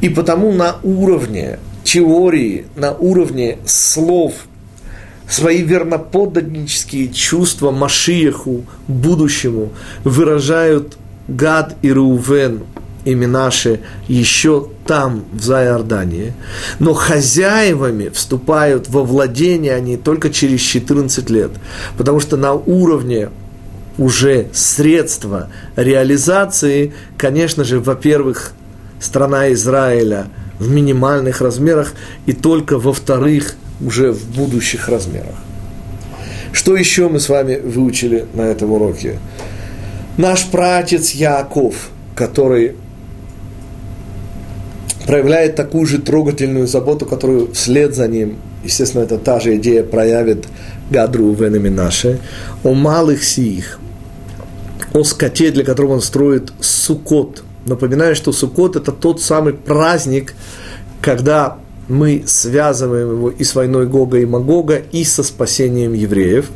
[0.00, 4.32] И потому на уровне теории, на уровне слов,
[5.28, 9.70] свои верноподданнические чувства Машиеху, будущему,
[10.04, 12.64] выражают Гад и Рувен,
[13.26, 16.32] наши еще там, в Зайордании.
[16.78, 21.50] Но хозяевами вступают во владение они только через 14 лет.
[21.98, 23.28] Потому что на уровне
[23.98, 28.52] уже средства реализации, конечно же, во-первых,
[29.00, 30.26] страна Израиля–
[30.58, 31.94] в минимальных размерах
[32.26, 35.34] и только во-вторых уже в будущих размерах.
[36.52, 39.18] Что еще мы с вами выучили на этом уроке?
[40.16, 41.74] Наш пратец Яков,
[42.14, 42.76] который
[45.06, 50.46] проявляет такую же трогательную заботу, которую вслед за ним, естественно, это та же идея проявит
[50.90, 52.20] Гадру Венами наши,
[52.62, 53.78] о малых сих,
[54.92, 60.34] о скоте, для которого он строит сукот– Напоминаю, что Суккот– это тот самый праздник,
[61.00, 61.58] когда
[61.88, 66.50] мы связываем его и с войной Гога и Магога, и со спасением евреев.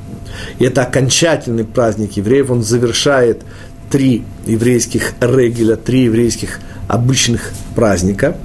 [0.58, 3.42] И это окончательный праздник евреев, он завершает
[3.90, 8.36] три еврейских регеля, три еврейских обычных праздника.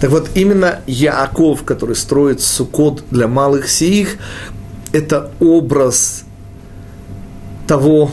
[0.00, 4.16] Так вот, именно Яаков, который строит Суккот для малых сиих,
[4.96, 6.24] это образ
[7.66, 8.10] того,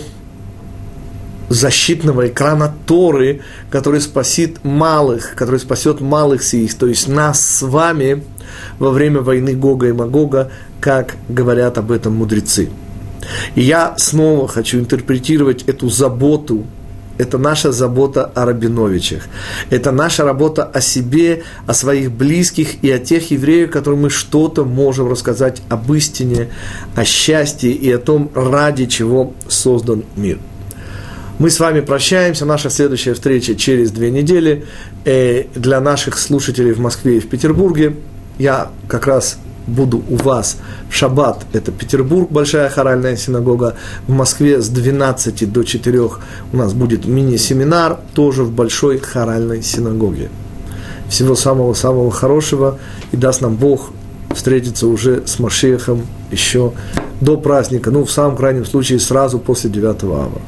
[1.48, 8.24] защитного экрана Торы, который спасет малых, который спасет малых сих, то есть нас с вами
[8.80, 12.70] во время войны Гога и Магога, как говорят об этом мудрецы.
[13.56, 16.66] И я снова хочу интерпретировать эту заботу,
[17.24, 19.24] это наша забота о Рабиновичах.
[19.70, 24.66] Это наша работа о себе, о своих близких и о тех евреях, которым мы что-то
[24.66, 26.50] можем рассказать об истине,
[26.96, 30.38] о счастье и о том, ради чего создан мир.
[31.40, 32.46] Мы с вами прощаемся.
[32.46, 34.66] Наша следующая встреча через две недели.
[35.06, 37.96] Э, для наших слушателей в Москве и в Петербурге
[38.38, 39.38] я как раз
[39.68, 40.58] буду у вас
[40.90, 43.76] в шаббат, это Петербург, Большая хоральная синагога,
[44.08, 50.30] в Москве с 12 до 4 у нас будет мини-семинар, тоже в Большой хоральной синагоге.
[51.10, 52.80] Всего самого-самого хорошего,
[53.12, 53.92] и даст нам Бог
[54.34, 56.74] встретиться уже с Машехом еще
[57.22, 60.42] до праздника, ну, в самом крайнем случае, сразу после 9 ава.